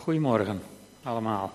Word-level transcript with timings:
Goedemorgen 0.00 0.62
allemaal. 1.02 1.52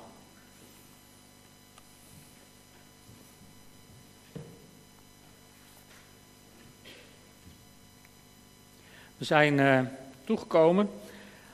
We 9.17 9.25
zijn 9.25 9.57
uh, 9.57 9.79
toegekomen 10.23 10.89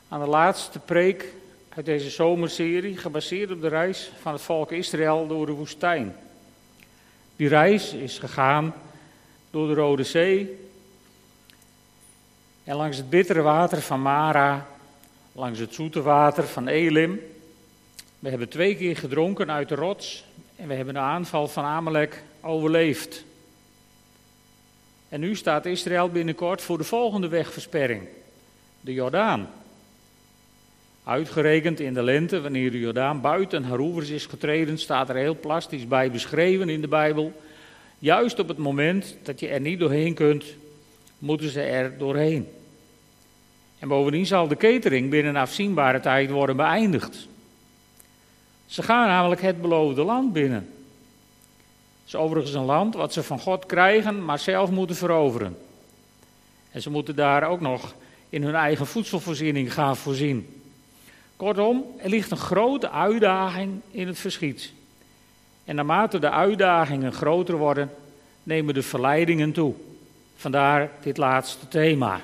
aan 0.10 0.20
de 0.20 0.28
laatste 0.28 0.80
preek 0.80 1.34
uit 1.70 1.86
deze 1.86 2.10
zomerserie, 2.10 2.98
gebaseerd 2.98 3.52
op 3.52 3.62
de 3.62 3.68
reis 3.68 4.12
van 4.22 4.34
het 4.34 4.42
volk 4.42 4.72
Israël 4.72 5.28
door 5.28 5.46
de 5.46 5.52
woestijn. 5.52 6.16
Die 7.36 7.48
reis 7.48 7.94
is 7.94 8.20
gegaan 8.20 8.74
door 9.50 9.68
de 9.68 9.74
Rode 9.74 10.04
Zee 10.04 10.68
en 12.64 12.76
langs 12.76 12.98
het 12.98 13.10
bittere 13.10 13.42
water 13.42 13.82
van 13.82 14.02
Mara 14.02 14.71
langs 15.32 15.60
het 15.60 15.74
zoete 15.74 16.02
water 16.02 16.48
van 16.48 16.68
Elim. 16.68 17.20
We 18.20 18.30
hebben 18.30 18.50
twee 18.50 18.76
keer 18.76 18.98
gedronken 18.98 19.52
uit 19.52 19.70
de 19.70 19.76
rots 19.76 20.26
en 20.56 20.68
we 20.68 20.74
hebben 20.74 20.94
de 20.94 21.00
aanval 21.00 21.48
van 21.48 21.64
Amalek 21.64 22.24
overleefd. 22.42 23.24
En 25.10 25.20
nu 25.20 25.36
staat 25.36 25.66
Israël 25.66 26.10
binnenkort 26.10 26.62
voor 26.62 26.78
de 26.78 26.84
volgende 26.84 27.28
wegversperring, 27.28 28.08
de 28.82 28.94
Jordaan. 28.94 29.50
Uitgerekend 31.04 31.80
in 31.80 31.94
de 31.94 32.04
lente, 32.04 32.42
wanneer 32.42 32.72
de 32.72 32.80
Jordaan 32.80 33.22
buiten 33.22 33.64
haar 33.64 33.80
oevers 33.80 34.10
is 34.10 34.26
getreden, 34.26 34.78
staat 34.78 35.10
er 35.10 35.16
heel 35.16 35.40
plastisch 35.40 35.88
bij 35.88 36.12
beschreven 36.12 36.70
in 36.70 36.82
de 36.82 36.88
Bijbel. 36.88 37.42
Juist 38.00 38.40
op 38.40 38.48
het 38.48 38.58
moment 38.58 39.16
dat 39.24 39.40
je 39.40 39.48
er 39.48 39.62
niet 39.62 39.80
doorheen 39.80 40.14
kunt, 40.14 40.46
moeten 41.18 41.50
ze 41.50 41.62
er 41.62 41.98
doorheen. 41.98 42.48
En 43.82 43.88
bovendien 43.88 44.26
zal 44.26 44.48
de 44.48 44.58
catering 44.58 45.10
binnen 45.10 45.36
afzienbare 45.36 46.00
tijd 46.00 46.30
worden 46.30 46.56
beëindigd. 46.56 47.28
Ze 48.66 48.84
gaan 48.84 49.08
namelijk 49.08 49.42
het 49.42 49.62
beloofde 49.62 50.04
land 50.04 50.34
binnen. 50.34 50.70
Het 52.00 52.08
is 52.08 52.16
overigens 52.16 52.54
een 52.54 52.66
land 52.66 52.96
wat 52.96 53.14
ze 53.14 53.24
van 53.24 53.40
God 53.40 53.66
krijgen, 53.66 54.26
maar 54.26 54.40
zelf 54.40 54.72
moeten 54.72 54.96
veroveren. 54.96 55.58
En 56.72 56.82
ze 56.82 56.90
moeten 56.90 57.16
daar 57.16 57.44
ook 57.44 57.60
nog 57.60 57.96
in 58.30 58.44
hun 58.44 58.56
eigen 58.56 58.88
voedselvoorziening 58.88 59.74
gaan 59.74 59.98
voorzien. 59.98 60.64
Kortom, 61.36 61.86
er 61.98 62.10
ligt 62.10 62.32
een 62.32 62.38
grote 62.38 62.92
uitdaging 62.92 63.80
in 63.92 64.08
het 64.08 64.20
verschiet. 64.20 64.72
En 65.66 65.76
naarmate 65.76 66.20
de 66.20 66.30
uitdagingen 66.30 67.14
groter 67.14 67.58
worden, 67.58 67.92
nemen 68.44 68.74
de 68.74 68.84
verleidingen 68.84 69.52
toe. 69.52 69.74
Vandaar 70.36 70.92
dit 71.04 71.18
laatste 71.18 71.68
thema. 71.68 72.22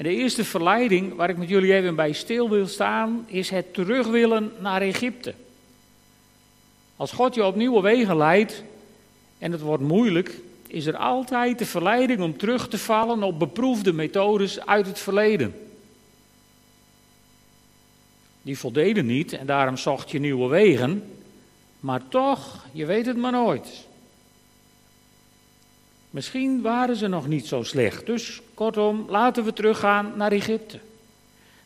En 0.00 0.06
de 0.06 0.14
eerste 0.14 0.44
verleiding 0.44 1.14
waar 1.14 1.30
ik 1.30 1.36
met 1.36 1.48
jullie 1.48 1.74
even 1.74 1.94
bij 1.94 2.12
stil 2.12 2.50
wil 2.50 2.66
staan, 2.66 3.24
is 3.26 3.50
het 3.50 3.74
terug 3.74 4.06
willen 4.06 4.52
naar 4.58 4.82
Egypte. 4.82 5.34
Als 6.96 7.12
God 7.12 7.34
je 7.34 7.44
op 7.44 7.56
nieuwe 7.56 7.82
wegen 7.82 8.16
leidt 8.16 8.62
en 9.38 9.52
het 9.52 9.60
wordt 9.60 9.82
moeilijk, 9.82 10.40
is 10.66 10.86
er 10.86 10.96
altijd 10.96 11.58
de 11.58 11.66
verleiding 11.66 12.20
om 12.20 12.36
terug 12.36 12.68
te 12.68 12.78
vallen 12.78 13.22
op 13.22 13.38
beproefde 13.38 13.92
methodes 13.92 14.66
uit 14.66 14.86
het 14.86 14.98
verleden. 14.98 15.54
Die 18.42 18.58
voldeden 18.58 19.06
niet 19.06 19.32
en 19.32 19.46
daarom 19.46 19.76
zocht 19.76 20.10
je 20.10 20.18
nieuwe 20.18 20.48
wegen, 20.48 21.04
maar 21.80 22.08
toch, 22.08 22.64
je 22.72 22.86
weet 22.86 23.06
het 23.06 23.16
maar 23.16 23.32
nooit. 23.32 23.86
Misschien 26.10 26.60
waren 26.60 26.96
ze 26.96 27.06
nog 27.06 27.26
niet 27.26 27.46
zo 27.46 27.62
slecht. 27.62 28.06
Dus 28.06 28.40
kortom, 28.60 29.04
laten 29.08 29.44
we 29.44 29.52
teruggaan 29.52 30.12
naar 30.16 30.32
Egypte. 30.32 30.78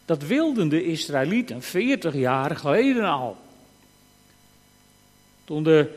Dat 0.05 0.23
wilden 0.23 0.69
de 0.69 0.85
Israëlieten 0.85 1.63
40 1.63 2.15
jaar 2.15 2.57
geleden 2.57 3.05
al. 3.05 3.37
Toen 5.45 5.63
de 5.63 5.95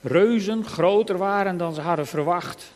reuzen 0.00 0.64
groter 0.64 1.18
waren 1.18 1.56
dan 1.56 1.74
ze 1.74 1.80
hadden 1.80 2.06
verwacht, 2.06 2.72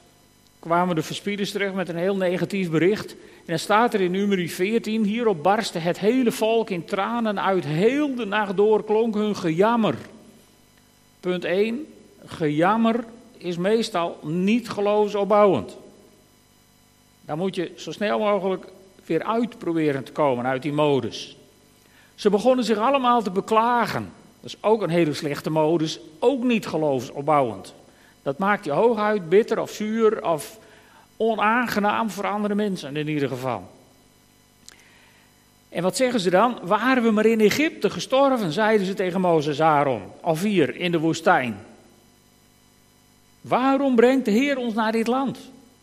kwamen 0.59 0.95
de 0.95 1.03
verspieders 1.03 1.51
terug 1.51 1.73
met 1.73 1.89
een 1.89 1.97
heel 1.97 2.17
negatief 2.17 2.71
bericht. 2.71 3.11
En 3.11 3.47
dan 3.47 3.59
staat 3.59 3.95
er 3.95 4.01
in 4.01 4.11
nummer 4.11 4.49
14, 4.49 5.05
hierop 5.05 5.43
barstte 5.43 5.79
het 5.79 5.99
hele 5.99 6.33
volk 6.33 6.71
in 6.71 6.85
tranen 6.85 7.43
uit. 7.43 7.65
Heel 7.65 8.15
de 8.15 8.27
nacht 8.27 8.57
door 8.57 8.85
klonk 8.85 9.15
hun 9.15 9.37
gejammer. 9.37 9.95
Punt 11.21 11.45
1, 11.45 11.87
gejammer 12.27 13.05
is 13.39 13.57
meestal 13.57 14.19
niet 14.23 14.69
geloofsopbouwend. 14.69 15.81
Daar 17.25 17.37
moet 17.37 17.55
je 17.55 17.73
zo 17.77 17.93
snel 17.93 18.19
mogelijk 18.19 18.67
weer 19.07 19.23
uit 19.25 19.59
proberen 19.59 20.05
te 20.05 20.13
komen 20.13 20.47
uit 20.47 20.63
die 20.63 20.73
modus. 20.73 21.37
Ze 22.15 22.31
begonnen 22.31 22.65
zich 22.65 22.79
allemaal 22.79 23.23
te 23.23 23.31
beklagen. 23.31 24.13
Dat 24.41 24.51
is 24.51 24.63
ook 24.63 24.83
een 24.83 24.91
hele 24.91 25.15
slechte 25.15 25.51
modus, 25.51 26.01
ook 26.19 26.43
niet 26.43 26.67
geloofsopbouwend. 26.67 27.75
Dat 28.23 28.39
maakt 28.39 28.65
je 28.65 28.71
hooguit 28.71 29.29
bitter 29.29 29.61
of 29.61 29.71
zuur 29.71 30.25
of 30.25 30.59
onaangenaam 31.17 32.11
voor 32.11 32.27
andere 32.27 32.55
mensen 32.55 32.97
in 32.97 33.09
ieder 33.09 33.29
geval. 33.29 33.71
En 35.69 35.83
wat 35.83 35.97
zeggen 35.97 36.21
ze 36.21 36.31
dan? 36.31 36.59
Waren 36.63 37.03
we 37.03 37.11
maar 37.11 37.27
in 37.27 37.41
Egypte 37.41 37.91
gestorven, 37.91 38.53
zeiden 38.53 38.87
ze 38.87 38.95
tegen 38.95 39.21
Mozes 39.21 39.61
Aaron, 39.61 40.03
of 40.21 40.43
hier 40.43 40.77
in 40.77 40.93
de 40.93 40.99
woestijn. 40.99 41.57
Waarom 43.41 43.95
brengt 43.95 44.25
de 44.25 44.31
Heer 44.31 44.57
ons 44.57 44.75
naar 44.75 44.93
dit 44.93 45.07
land? 45.07 45.39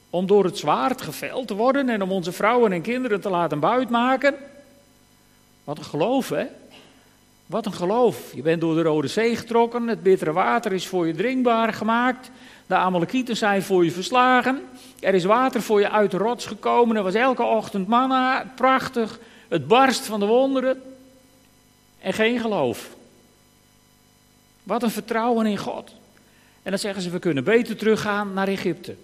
Om 0.10 0.28
door 0.28 0.44
het 0.44 0.58
zwaard 0.58 1.02
geveld 1.02 1.48
te 1.48 1.56
worden 1.56 1.90
en 1.90 2.02
om 2.02 2.12
onze 2.12 2.32
vrouwen 2.32 2.72
en 2.72 2.82
kinderen 2.82 3.22
te 3.22 3.30
laten 3.30 3.60
buitmaken? 3.60 4.36
Wat 5.64 5.78
een 5.78 5.84
geloof, 5.84 6.30
hè? 6.30 6.46
Wat 7.46 7.66
een 7.66 7.74
geloof. 7.74 8.34
Je 8.34 8.42
bent 8.42 8.62
door 8.62 8.76
de 8.76 8.82
Rode 8.82 9.08
Zee 9.08 9.36
getrokken, 9.36 9.88
het 9.88 10.04
bittere 10.04 10.32
water 10.32 10.74
is 10.74 10.88
voor 10.88 11.08
je 11.08 11.14
drinkbaar 11.16 11.74
gemaakt, 11.74 12.32
de 12.68 12.76
Amalekieten 12.76 13.38
zijn 13.38 13.64
voor 13.64 13.86
je 13.86 13.92
verslagen, 13.92 14.62
er 15.00 15.14
is 15.14 15.24
water 15.24 15.62
voor 15.62 15.80
je 15.80 15.90
uit 15.90 16.12
de 16.12 16.18
rots 16.18 16.46
gekomen, 16.46 16.96
er 16.96 17.04
was 17.04 17.14
elke 17.14 17.44
ochtend 17.44 17.88
manna, 17.88 18.52
prachtig, 18.56 19.20
het 19.48 19.68
barst 19.68 20.06
van 20.06 20.20
de 20.20 20.26
wonderen 20.26 20.82
en 22.00 22.14
geen 22.14 22.40
geloof. 22.40 22.90
Wat 24.64 24.84
een 24.84 24.92
vertrouwen 24.92 25.46
in 25.46 25.58
God. 25.58 25.92
En 26.64 26.72
dan 26.72 26.80
zeggen 26.80 27.02
ze, 27.02 27.10
we 27.10 27.20
kunnen 27.20 27.44
beter 27.44 27.76
teruggaan 27.76 28.34
naar 28.34 28.48
Egypte. 28.48 28.96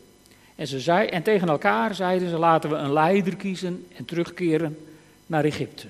En, 0.55 0.67
ze 0.67 0.79
zei, 0.79 1.07
en 1.07 1.23
tegen 1.23 1.47
elkaar 1.47 1.95
zeiden 1.95 2.29
ze, 2.29 2.38
laten 2.38 2.69
we 2.69 2.75
een 2.75 2.93
leider 2.93 3.35
kiezen 3.35 3.88
en 3.97 4.05
terugkeren 4.05 4.77
naar 5.25 5.43
Egypte. 5.43 5.88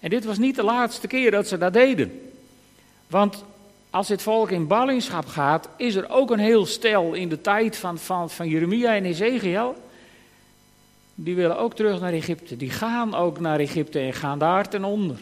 En 0.00 0.10
dit 0.10 0.24
was 0.24 0.38
niet 0.38 0.56
de 0.56 0.62
laatste 0.62 1.06
keer 1.06 1.30
dat 1.30 1.48
ze 1.48 1.58
dat 1.58 1.72
deden. 1.72 2.30
Want 3.06 3.44
als 3.90 4.06
dit 4.06 4.22
volk 4.22 4.50
in 4.50 4.66
ballingschap 4.66 5.26
gaat, 5.26 5.68
is 5.76 5.94
er 5.94 6.10
ook 6.10 6.30
een 6.30 6.38
heel 6.38 6.66
stel 6.66 7.12
in 7.12 7.28
de 7.28 7.40
tijd 7.40 7.76
van, 7.76 7.98
van, 8.28 8.48
Jeremia 8.48 8.94
en 8.94 9.04
Ezekiel. 9.04 9.76
Die 11.14 11.34
willen 11.34 11.58
ook 11.58 11.74
terug 11.74 12.00
naar 12.00 12.12
Egypte. 12.12 12.56
Die 12.56 12.70
gaan 12.70 13.14
ook 13.14 13.40
naar 13.40 13.58
Egypte 13.58 13.98
en 13.98 14.12
gaan 14.12 14.38
daar 14.38 14.68
ten 14.68 14.84
onder. 14.84 15.18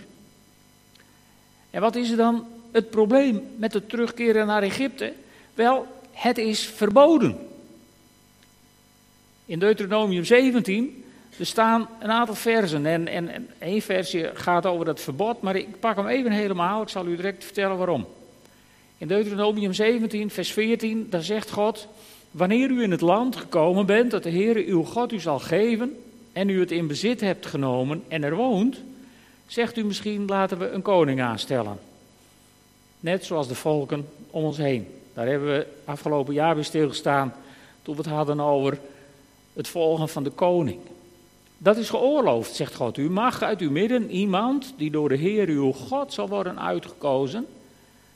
En 1.70 1.81
wat 1.81 1.97
is 1.97 2.16
dan 2.16 2.47
het 2.72 2.91
probleem 2.91 3.43
met 3.56 3.72
het 3.72 3.88
terugkeren 3.88 4.47
naar 4.47 4.62
Egypte? 4.62 5.12
Wel, 5.54 5.87
het 6.12 6.38
is 6.38 6.66
verboden. 6.66 7.53
In 9.47 9.59
Deuteronomium 9.59 10.25
17 10.25 11.05
er 11.38 11.47
staan 11.47 11.88
een 12.00 12.10
aantal 12.10 12.34
versen 12.34 12.87
en, 12.87 13.09
en, 13.09 13.49
één 13.59 13.82
versje 13.82 14.31
gaat 14.34 14.66
over 14.66 14.84
dat 14.84 15.00
verbod, 15.00 15.41
maar 15.41 15.56
ik 15.56 15.81
pak 15.81 15.97
hem 15.97 16.06
even 16.06 16.32
helemaal, 16.32 16.82
ik 16.82 16.88
zal 16.88 17.06
u 17.06 17.16
direct 17.16 17.44
vertellen 17.44 17.77
waarom. 17.77 18.06
In 18.99 19.09
Deuteronomium 19.09 19.72
17, 19.72 20.31
vers 20.31 20.53
14, 20.53 21.06
daar 21.10 21.22
zegt 21.22 21.50
God, 21.50 21.88
wanneer 22.31 22.71
u 22.71 22.82
in 22.82 22.91
het 22.91 23.00
land 23.00 23.37
gekomen 23.37 23.87
bent 23.87 24.10
dat 24.10 24.22
de 24.22 24.31
Heer 24.31 24.56
uw 24.56 24.82
God 24.82 25.12
u 25.12 25.21
zal 25.21 25.38
geven 25.38 25.96
en 26.32 26.49
u 26.49 26.61
het 26.61 26.70
in 26.70 26.87
bezit 26.87 27.20
hebt 27.20 27.46
genomen 27.46 28.02
en 28.08 28.23
er 28.23 28.35
woont, 28.35 28.81
zegt 29.46 29.76
u 29.76 29.85
misschien 29.85 30.26
laten 30.26 30.58
we 30.58 30.70
een 30.70 30.82
koning 30.82 31.20
aanstellen. 31.23 31.79
Net 33.00 33.25
zoals 33.25 33.49
de 33.49 33.55
volken 33.55 34.08
om 34.31 34.44
ons 34.44 34.56
heen. 34.56 34.87
Daar 35.14 35.26
hebben 35.26 35.49
we 35.49 35.67
afgelopen 35.85 36.35
jaar 36.35 36.55
weer 36.55 36.64
stilgestaan 36.64 37.35
toen 37.82 37.96
we 37.96 38.02
het 38.02 38.11
hadden 38.11 38.41
over 38.41 38.79
het 39.55 39.69
volgen 39.69 40.09
van 40.09 40.25
de 40.25 40.31
koning. 40.31 40.81
Dat 41.59 41.77
is 41.77 41.91
geoorloofd, 41.91 42.55
zegt 42.55 42.75
God. 42.75 42.99
U 42.99 43.11
mag 43.11 43.43
uit 43.43 43.61
uw 43.61 43.71
midden 43.71 44.11
iemand 44.11 44.75
die 44.77 44.91
door 44.91 45.09
de 45.09 45.17
Heer 45.17 45.49
uw 45.49 45.73
God 45.73 46.12
zal 46.12 46.29
worden 46.29 46.61
uitgekozen. 46.61 47.47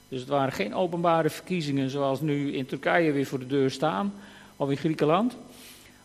Dus 0.09 0.21
het 0.21 0.29
waren 0.29 0.53
geen 0.53 0.75
openbare 0.75 1.31
verkiezingen 1.31 1.91
zoals 1.91 2.21
nu 2.21 2.53
in 2.53 2.67
Turkije 2.67 3.13
weer 3.13 3.27
voor 3.27 3.39
de 3.39 3.47
deur 3.47 3.71
staan 3.71 4.13
of 4.57 4.71
in 4.71 4.77
Griekenland. 4.77 5.37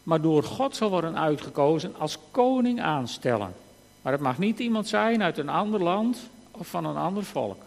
Maar 0.03 0.21
door 0.21 0.43
God 0.43 0.75
zal 0.75 0.89
worden 0.89 1.17
uitgekozen 1.17 1.95
als 1.97 2.17
koning 2.31 2.81
aanstellen. 2.81 3.53
Maar 4.01 4.11
het 4.13 4.21
mag 4.21 4.37
niet 4.37 4.59
iemand 4.59 4.87
zijn 4.87 5.23
uit 5.23 5.37
een 5.37 5.49
ander 5.49 5.83
land 5.83 6.17
of 6.51 6.67
van 6.67 6.85
een 6.85 6.95
ander 6.95 7.23
volk. 7.23 7.61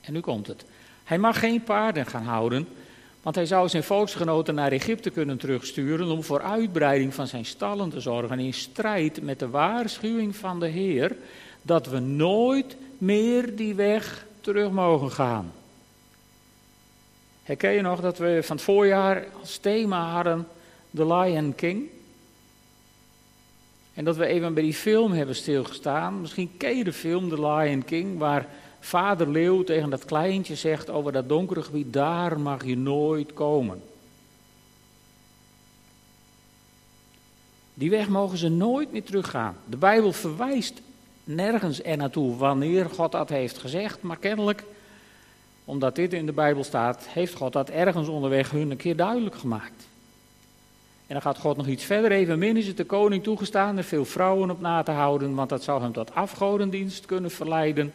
En 0.00 0.12
nu 0.12 0.20
komt 0.20 0.46
het. 0.46 0.64
Hij 1.04 1.18
mag 1.18 1.38
geen 1.38 1.62
paarden 1.62 2.06
gaan 2.06 2.24
houden, 2.24 2.68
want 3.26 3.38
hij 3.38 3.46
zou 3.46 3.68
zijn 3.68 3.82
volksgenoten 3.82 4.54
naar 4.54 4.72
Egypte 4.72 5.10
kunnen 5.10 5.38
terugsturen 5.38 6.08
om 6.08 6.22
voor 6.22 6.42
uitbreiding 6.42 7.14
van 7.14 7.26
zijn 7.26 7.44
stallen 7.44 7.90
te 7.90 8.00
zorgen 8.00 8.38
in 8.38 8.54
strijd 8.54 9.22
met 9.22 9.38
de 9.38 9.48
waarschuwing 9.48 10.36
van 10.36 10.60
de 10.60 10.66
Heer 10.66 11.16
dat 11.62 11.86
we 11.86 11.98
nooit 11.98 12.76
meer 12.98 13.56
die 13.56 13.74
weg 13.74 14.26
terug 14.40 14.70
mogen 14.70 15.10
gaan. 15.10 15.52
Herken 17.42 17.72
je 17.72 17.80
nog 17.80 18.00
dat 18.00 18.18
we 18.18 18.38
van 18.42 18.56
het 18.56 18.64
voorjaar 18.64 19.24
als 19.40 19.56
thema 19.56 20.10
hadden 20.10 20.48
The 20.94 21.14
Lion 21.14 21.54
King? 21.54 21.88
En 23.94 24.04
dat 24.04 24.16
we 24.16 24.26
even 24.26 24.54
bij 24.54 24.62
die 24.62 24.74
film 24.74 25.12
hebben 25.12 25.34
stilgestaan. 25.34 26.20
Misschien 26.20 26.50
ken 26.56 26.76
je 26.76 26.84
de 26.84 26.92
film 26.92 27.28
The 27.28 27.46
Lion 27.46 27.84
King, 27.84 28.18
waar 28.18 28.48
vader 28.86 29.30
leeuw 29.30 29.64
tegen 29.64 29.90
dat 29.90 30.04
kleintje 30.04 30.54
zegt 30.54 30.90
over 30.90 31.12
dat 31.12 31.28
donkere 31.28 31.62
gebied, 31.62 31.92
daar 31.92 32.40
mag 32.40 32.64
je 32.64 32.76
nooit 32.76 33.32
komen. 33.32 33.82
Die 37.74 37.90
weg 37.90 38.08
mogen 38.08 38.38
ze 38.38 38.48
nooit 38.48 38.92
meer 38.92 39.04
teruggaan. 39.04 39.56
De 39.64 39.76
Bijbel 39.76 40.12
verwijst 40.12 40.80
nergens 41.24 41.82
er 41.82 41.96
naartoe 41.96 42.36
wanneer 42.36 42.90
God 42.90 43.12
dat 43.12 43.28
heeft 43.28 43.58
gezegd, 43.58 44.02
maar 44.02 44.16
kennelijk, 44.16 44.64
omdat 45.64 45.94
dit 45.94 46.12
in 46.12 46.26
de 46.26 46.32
Bijbel 46.32 46.64
staat, 46.64 47.06
heeft 47.08 47.34
God 47.34 47.52
dat 47.52 47.70
ergens 47.70 48.08
onderweg 48.08 48.50
hun 48.50 48.70
een 48.70 48.76
keer 48.76 48.96
duidelijk 48.96 49.34
gemaakt. 49.34 49.86
En 51.06 51.14
dan 51.14 51.22
gaat 51.22 51.38
God 51.38 51.56
nog 51.56 51.66
iets 51.66 51.84
verder. 51.84 52.12
Evenmin 52.12 52.56
is 52.56 52.66
het 52.66 52.76
de 52.76 52.84
koning 52.84 53.22
toegestaan 53.22 53.76
er 53.76 53.84
veel 53.84 54.04
vrouwen 54.04 54.50
op 54.50 54.60
na 54.60 54.82
te 54.82 54.90
houden, 54.90 55.34
want 55.34 55.48
dat 55.48 55.62
zou 55.62 55.82
hem 55.82 55.92
tot 55.92 56.14
afgodendienst 56.14 57.06
kunnen 57.06 57.30
verleiden. 57.30 57.92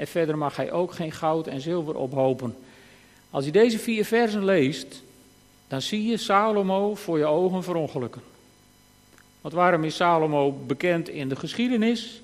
En 0.00 0.06
verder 0.06 0.38
mag 0.38 0.56
hij 0.56 0.72
ook 0.72 0.92
geen 0.92 1.12
goud 1.12 1.46
en 1.46 1.60
zilver 1.60 1.94
ophopen. 1.94 2.56
Als 3.30 3.44
je 3.44 3.50
deze 3.50 3.78
vier 3.78 4.04
versen 4.04 4.44
leest, 4.44 5.02
dan 5.68 5.82
zie 5.82 6.06
je 6.06 6.16
Salomo 6.16 6.94
voor 6.94 7.18
je 7.18 7.24
ogen 7.24 7.62
verongelukken. 7.62 8.22
Want 9.40 9.54
waarom 9.54 9.84
is 9.84 9.96
Salomo 9.96 10.52
bekend 10.52 11.08
in 11.08 11.28
de 11.28 11.36
geschiedenis? 11.36 12.22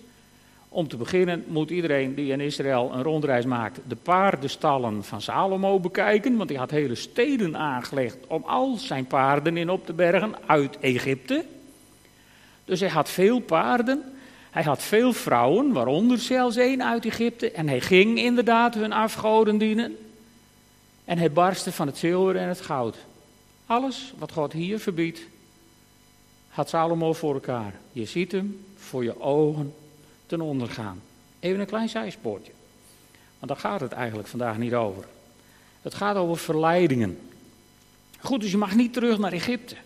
Om 0.68 0.88
te 0.88 0.96
beginnen 0.96 1.44
moet 1.46 1.70
iedereen 1.70 2.14
die 2.14 2.32
in 2.32 2.40
Israël 2.40 2.90
een 2.92 3.02
rondreis 3.02 3.44
maakt 3.44 3.80
de 3.88 3.96
paardenstallen 3.96 5.04
van 5.04 5.22
Salomo 5.22 5.80
bekijken. 5.80 6.36
Want 6.36 6.48
hij 6.48 6.58
had 6.58 6.70
hele 6.70 6.94
steden 6.94 7.56
aangelegd 7.56 8.16
om 8.26 8.42
al 8.46 8.76
zijn 8.76 9.06
paarden 9.06 9.56
in 9.56 9.70
op 9.70 9.86
te 9.86 9.92
bergen 9.92 10.34
uit 10.46 10.78
Egypte. 10.78 11.44
Dus 12.64 12.80
hij 12.80 12.88
had 12.88 13.08
veel 13.08 13.40
paarden. 13.40 14.15
Hij 14.56 14.64
had 14.64 14.82
veel 14.82 15.12
vrouwen, 15.12 15.72
waaronder 15.72 16.18
zelfs 16.18 16.56
één 16.56 16.84
uit 16.84 17.04
Egypte. 17.04 17.50
En 17.50 17.68
hij 17.68 17.80
ging 17.80 18.18
inderdaad 18.18 18.74
hun 18.74 18.92
afgoden 18.92 19.58
dienen. 19.58 19.96
En 21.04 21.18
hij 21.18 21.32
barstte 21.32 21.72
van 21.72 21.86
het 21.86 21.98
zilver 21.98 22.36
en 22.36 22.48
het 22.48 22.60
goud. 22.60 22.96
Alles 23.66 24.14
wat 24.18 24.32
God 24.32 24.52
hier 24.52 24.78
verbiedt, 24.78 25.20
had 26.48 26.68
Salomo 26.68 27.12
voor 27.12 27.34
elkaar. 27.34 27.74
Je 27.92 28.04
ziet 28.04 28.32
hem 28.32 28.64
voor 28.76 29.04
je 29.04 29.20
ogen 29.20 29.74
ten 30.26 30.40
onder 30.40 30.68
gaan. 30.68 31.02
Even 31.40 31.60
een 31.60 31.66
klein 31.66 31.88
zijspoortje. 31.88 32.52
Want 33.38 33.52
daar 33.52 33.60
gaat 33.70 33.80
het 33.80 33.92
eigenlijk 33.92 34.28
vandaag 34.28 34.58
niet 34.58 34.74
over. 34.74 35.04
Het 35.82 35.94
gaat 35.94 36.16
over 36.16 36.38
verleidingen. 36.38 37.18
Goed, 38.18 38.40
dus 38.40 38.50
je 38.50 38.56
mag 38.56 38.74
niet 38.74 38.92
terug 38.92 39.18
naar 39.18 39.32
Egypte. 39.32 39.76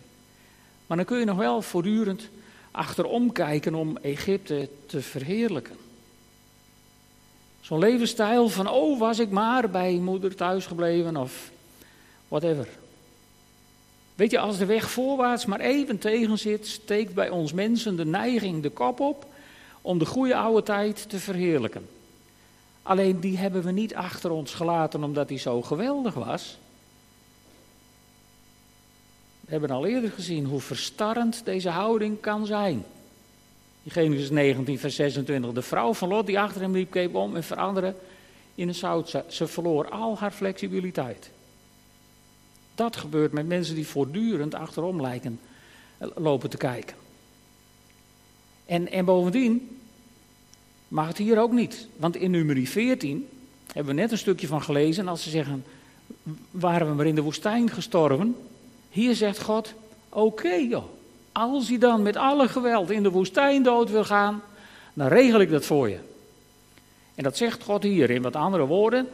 Maar 0.87 0.97
dan 0.97 1.05
kun 1.05 1.19
je 1.19 1.25
nog 1.25 1.37
wel 1.37 1.61
voortdurend 1.61 2.29
achterom 2.71 3.31
kijken 3.31 3.75
om 3.75 3.97
Egypte 3.97 4.69
te 4.85 5.01
verheerlijken. 5.01 5.75
Zo'n 7.61 7.79
levensstijl 7.79 8.49
van, 8.49 8.69
oh 8.69 8.99
was 8.99 9.19
ik 9.19 9.29
maar 9.29 9.69
bij 9.69 9.93
moeder 9.93 10.35
thuis 10.35 10.65
gebleven 10.65 11.17
of 11.17 11.51
whatever. 12.27 12.67
Weet 14.15 14.31
je, 14.31 14.39
als 14.39 14.57
de 14.57 14.65
weg 14.65 14.89
voorwaarts 14.89 15.45
maar 15.45 15.59
even 15.59 15.97
tegen 15.97 16.37
zit, 16.37 16.67
steekt 16.67 17.13
bij 17.13 17.29
ons 17.29 17.53
mensen 17.53 17.95
de 17.95 18.05
neiging 18.05 18.61
de 18.61 18.69
kop 18.69 18.99
op 18.99 19.25
om 19.81 19.97
de 19.97 20.05
goede 20.05 20.35
oude 20.35 20.63
tijd 20.63 21.09
te 21.09 21.19
verheerlijken. 21.19 21.87
Alleen 22.83 23.19
die 23.19 23.37
hebben 23.37 23.63
we 23.63 23.71
niet 23.71 23.95
achter 23.95 24.31
ons 24.31 24.53
gelaten 24.53 25.03
omdat 25.03 25.27
die 25.27 25.37
zo 25.37 25.61
geweldig 25.61 26.13
was. 26.13 26.57
We 29.51 29.57
hebben 29.57 29.77
al 29.77 29.85
eerder 29.85 30.11
gezien 30.11 30.45
hoe 30.45 30.59
verstarrend 30.59 31.45
deze 31.45 31.69
houding 31.69 32.19
kan 32.19 32.45
zijn. 32.45 32.83
In 33.83 33.91
Genesis 33.91 34.29
19, 34.29 34.79
vers 34.79 34.95
26. 34.95 35.51
De 35.51 35.61
vrouw 35.61 35.93
van 35.93 36.09
Lot 36.09 36.25
die 36.25 36.39
achter 36.39 36.61
hem 36.61 36.71
liep, 36.71 36.91
keek 36.91 37.15
om 37.15 37.35
en 37.35 37.43
veranderde 37.43 37.95
in 38.55 38.67
een 38.67 38.75
zout. 38.75 39.23
Ze 39.27 39.47
verloor 39.47 39.89
al 39.89 40.17
haar 40.17 40.31
flexibiliteit. 40.31 41.29
Dat 42.75 42.95
gebeurt 42.95 43.31
met 43.31 43.47
mensen 43.47 43.75
die 43.75 43.87
voortdurend 43.87 44.53
achterom 44.53 45.01
lijken 45.01 45.39
eh, 45.97 46.07
lopen 46.15 46.49
te 46.49 46.57
kijken. 46.57 46.95
En, 48.65 48.91
en 48.91 49.05
bovendien 49.05 49.79
mag 50.87 51.07
het 51.07 51.17
hier 51.17 51.39
ook 51.39 51.51
niet. 51.51 51.87
Want 51.97 52.15
in 52.15 52.31
nummer 52.31 52.65
14 52.65 53.27
hebben 53.73 53.95
we 53.95 54.01
net 54.01 54.11
een 54.11 54.17
stukje 54.17 54.47
van 54.47 54.63
gelezen. 54.63 55.07
Als 55.07 55.23
ze 55.23 55.29
zeggen, 55.29 55.63
waren 56.51 56.87
we 56.87 56.93
maar 56.93 57.07
in 57.07 57.15
de 57.15 57.21
woestijn 57.21 57.69
gestorven. 57.69 58.35
Hier 58.91 59.15
zegt 59.15 59.41
God, 59.41 59.73
oké 60.09 60.53
joh. 60.53 60.83
Als 61.31 61.67
je 61.67 61.77
dan 61.77 62.01
met 62.01 62.15
alle 62.15 62.47
geweld 62.47 62.91
in 62.91 63.03
de 63.03 63.09
woestijn 63.09 63.63
dood 63.63 63.89
wil 63.89 64.03
gaan, 64.03 64.41
dan 64.93 65.07
regel 65.07 65.39
ik 65.39 65.49
dat 65.49 65.65
voor 65.65 65.89
je. 65.89 65.97
En 67.15 67.23
dat 67.23 67.37
zegt 67.37 67.63
God 67.63 67.83
hier 67.83 68.09
in 68.09 68.21
wat 68.21 68.35
andere 68.35 68.65
woorden. 68.65 69.07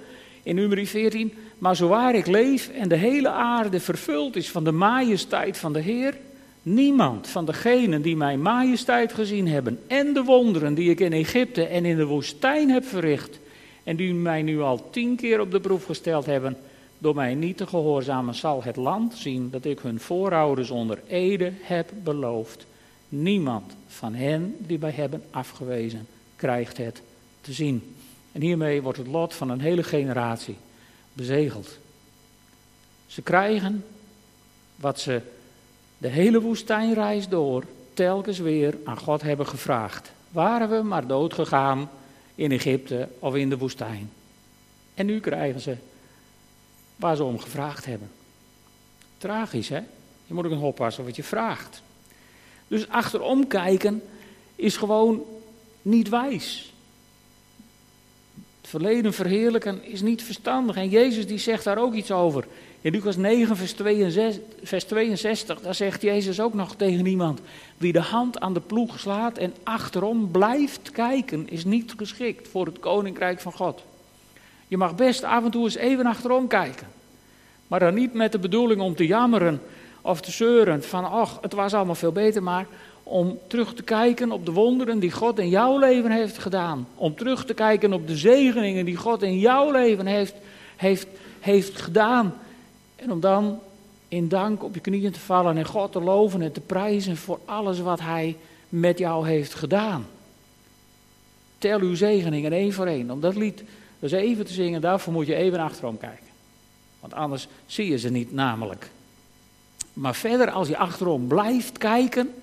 In 0.44 0.56
nummer 0.56 0.86
14, 0.86 1.34
maar 1.58 1.76
zowaar 1.76 2.16
ik 2.16 2.28
leef 2.28 2.70
en 2.70 2.90
de 2.90 2.96
hele 2.96 3.30
aarde 3.30 3.80
vervuld 3.80 4.36
is 4.36 4.50
van 4.50 4.64
de 4.64 4.72
majesteit 4.72 5.58
van 5.58 5.74
de 5.74 5.80
Heer, 5.80 6.18
niemand 6.62 7.28
van 7.28 7.46
degenen 7.46 8.02
die 8.02 8.16
mijn 8.16 8.42
majesteit 8.42 9.14
gezien 9.14 9.48
hebben 9.48 9.80
en 9.88 10.14
de 10.14 10.24
wonderen 10.24 10.74
die 10.74 10.90
ik 10.90 11.00
in 11.00 11.14
Egypte 11.14 11.66
en 11.66 11.86
in 11.86 11.98
de 11.98 12.06
woestijn 12.06 12.70
heb 12.70 12.86
verricht 12.86 13.40
en 13.84 13.96
die 13.96 14.14
mij 14.14 14.42
nu 14.42 14.62
al 14.62 14.90
tien 14.90 15.16
keer 15.16 15.40
op 15.40 15.52
de 15.52 15.60
proef 15.60 15.86
gesteld 15.86 16.26
hebben, 16.26 16.58
door 16.98 17.16
mij 17.16 17.36
niet 17.36 17.58
te 17.58 17.68
gehoorzamen, 17.68 18.36
zal 18.36 18.64
het 18.64 18.76
land 18.76 19.16
zien 19.16 19.50
dat 19.50 19.66
ik 19.66 19.80
hun 19.80 20.00
voorouders 20.00 20.70
onder 20.70 21.02
ede 21.08 21.52
heb 21.62 21.92
beloofd. 22.04 22.66
Niemand 23.10 23.76
van 23.88 24.14
hen 24.14 24.56
die 24.60 24.80
mij 24.80 24.92
hebben 24.92 25.24
afgewezen, 25.30 26.08
krijgt 26.36 26.78
het 26.78 27.02
te 27.42 27.54
zien. 27.54 27.96
En 28.32 28.42
hiermee 28.42 28.82
wordt 28.82 28.98
het 28.98 29.08
lot 29.08 29.34
van 29.34 29.50
een 29.50 29.62
hele 29.62 29.84
generatie 29.84 30.56
bezegeld. 31.14 31.78
Ze 33.08 33.22
krijgen 33.22 33.86
wat 34.76 35.00
ze 35.00 35.22
de 35.98 36.08
hele 36.08 36.42
woestijnreis 36.42 37.28
door 37.28 37.64
telkens 37.94 38.40
weer 38.40 38.78
aan 38.84 38.98
God 38.98 39.22
hebben 39.22 39.48
gevraagd. 39.48 40.12
Waren 40.32 40.70
we 40.70 40.88
maar 40.88 41.08
dood 41.08 41.34
gegaan 41.34 41.90
in 42.36 42.52
Egypte 42.52 43.08
of 43.20 43.36
in 43.36 43.50
de 43.50 43.58
woestijn? 43.58 44.10
En 44.94 45.06
nu 45.06 45.20
krijgen 45.20 45.62
ze 45.62 45.76
waar 46.98 47.16
ze 47.16 47.24
om 47.24 47.40
gevraagd 47.40 47.86
hebben. 47.86 48.12
Tragisch, 49.18 49.70
hè? 49.70 49.82
Je 50.26 50.34
moet 50.34 50.46
ook 50.46 50.52
een 50.52 50.58
oppassen 50.58 51.06
wat 51.06 51.16
je 51.16 51.24
vraagt. 51.24 51.82
Dus 52.68 52.90
achterom 52.90 53.48
kijken 53.48 54.04
is 54.56 54.78
gewoon 54.78 55.24
niet 55.82 56.10
wijs. 56.10 56.74
Het 58.62 58.70
verleden 58.70 59.14
verheerlijken 59.14 59.84
is 59.84 60.02
niet 60.02 60.24
verstandig. 60.24 60.76
En 60.76 60.90
Jezus 60.90 61.28
die 61.28 61.38
zegt 61.38 61.64
daar 61.64 61.78
ook 61.78 61.94
iets 61.94 62.12
over. 62.12 62.48
In 62.82 62.92
Lucas 62.92 63.16
9, 63.16 63.58
vers 63.58 63.74
62, 63.74 64.44
vers 64.64 64.84
62, 64.84 65.62
daar 65.62 65.76
zegt 65.76 66.02
Jezus 66.02 66.40
ook 66.40 66.54
nog 66.54 66.76
tegen 66.76 67.06
iemand: 67.06 67.40
Wie 67.78 67.92
de 67.92 68.02
hand 68.02 68.40
aan 68.40 68.54
de 68.54 68.60
ploeg 68.60 69.00
slaat 69.00 69.38
en 69.38 69.54
achterom 69.64 70.32
blijft 70.32 70.92
kijken, 70.92 71.50
is 71.50 71.66
niet 71.66 71.94
geschikt 71.98 72.48
voor 72.48 72.66
het 72.66 72.80
koninkrijk 72.80 73.40
van 73.40 73.54
God. 73.54 73.84
Je 74.68 74.78
mag 74.78 74.96
best 74.96 75.24
af 75.24 75.44
en 75.44 75.52
toe 75.52 75.64
eens 75.64 75.76
even 75.76 76.06
achterom 76.06 76.48
kijken. 76.48 76.88
Maar 77.68 77.80
dan 77.80 77.94
niet 77.94 78.14
met 78.14 78.32
de 78.32 78.40
bedoeling 78.40 78.82
om 78.82 78.96
te 78.96 79.06
jammeren 79.06 79.62
of 80.02 80.22
te 80.22 80.32
zeuren 80.32 80.84
van, 80.84 81.12
ach, 81.12 81.38
het 81.42 81.54
was 81.54 81.74
allemaal 81.74 81.96
veel 81.96 82.12
beter, 82.12 82.44
maar 82.44 82.68
om 83.04 83.40
terug 83.48 83.74
te 83.74 83.84
kijken 83.84 84.32
op 84.32 84.46
de 84.46 84.52
wonderen 84.52 85.00
die 85.00 85.12
God 85.12 85.40
in 85.40 85.50
jouw 85.50 85.80
leven 85.80 86.12
heeft 86.12 86.38
gedaan. 86.38 86.88
Om 86.96 87.16
terug 87.16 87.46
te 87.46 87.54
kijken 87.54 87.94
op 87.94 88.08
de 88.08 88.18
zegeningen 88.18 88.86
die 88.86 88.96
God 88.96 89.22
in 89.22 89.40
jouw 89.40 89.72
leven 89.72 90.06
heeft, 90.06 90.36
heeft, 90.76 91.08
heeft 91.40 91.82
gedaan. 91.82 92.34
En 92.96 93.12
om 93.12 93.20
dan 93.20 93.60
in 94.08 94.28
dank 94.28 94.64
op 94.64 94.74
je 94.74 94.80
knieën 94.80 95.12
te 95.12 95.20
vallen 95.20 95.58
en 95.58 95.66
God 95.66 95.92
te 95.92 96.02
loven 96.02 96.42
en 96.42 96.52
te 96.52 96.62
prijzen 96.62 97.18
voor 97.18 97.40
alles 97.46 97.80
wat 97.80 98.00
Hij 98.00 98.38
met 98.70 98.98
jou 98.98 99.28
heeft 99.28 99.54
gedaan. 99.54 100.06
Tel 101.58 101.80
uw 101.80 101.96
zegeningen 101.96 102.52
één 102.52 102.74
voor 102.74 102.86
één. 102.86 103.12
Om 103.12 103.22
dat 103.22 103.36
lied 103.36 103.64
dus 104.00 104.12
even 104.12 104.46
te 104.46 104.54
zingen, 104.54 104.82
daarvoor 104.82 105.14
moet 105.14 105.28
je 105.28 105.36
even 105.36 105.60
achterom 105.60 105.98
kijken. 105.98 106.28
Want 107.00 107.14
anders 107.14 107.48
zie 107.66 107.90
je 107.90 107.98
ze 107.98 108.10
niet 108.10 108.34
namelijk. 108.34 108.90
Maar 109.94 110.16
verder, 110.16 110.52
als 110.52 110.68
je 110.68 110.78
achterom 110.78 111.28
blijft 111.28 111.78
kijken, 111.78 112.34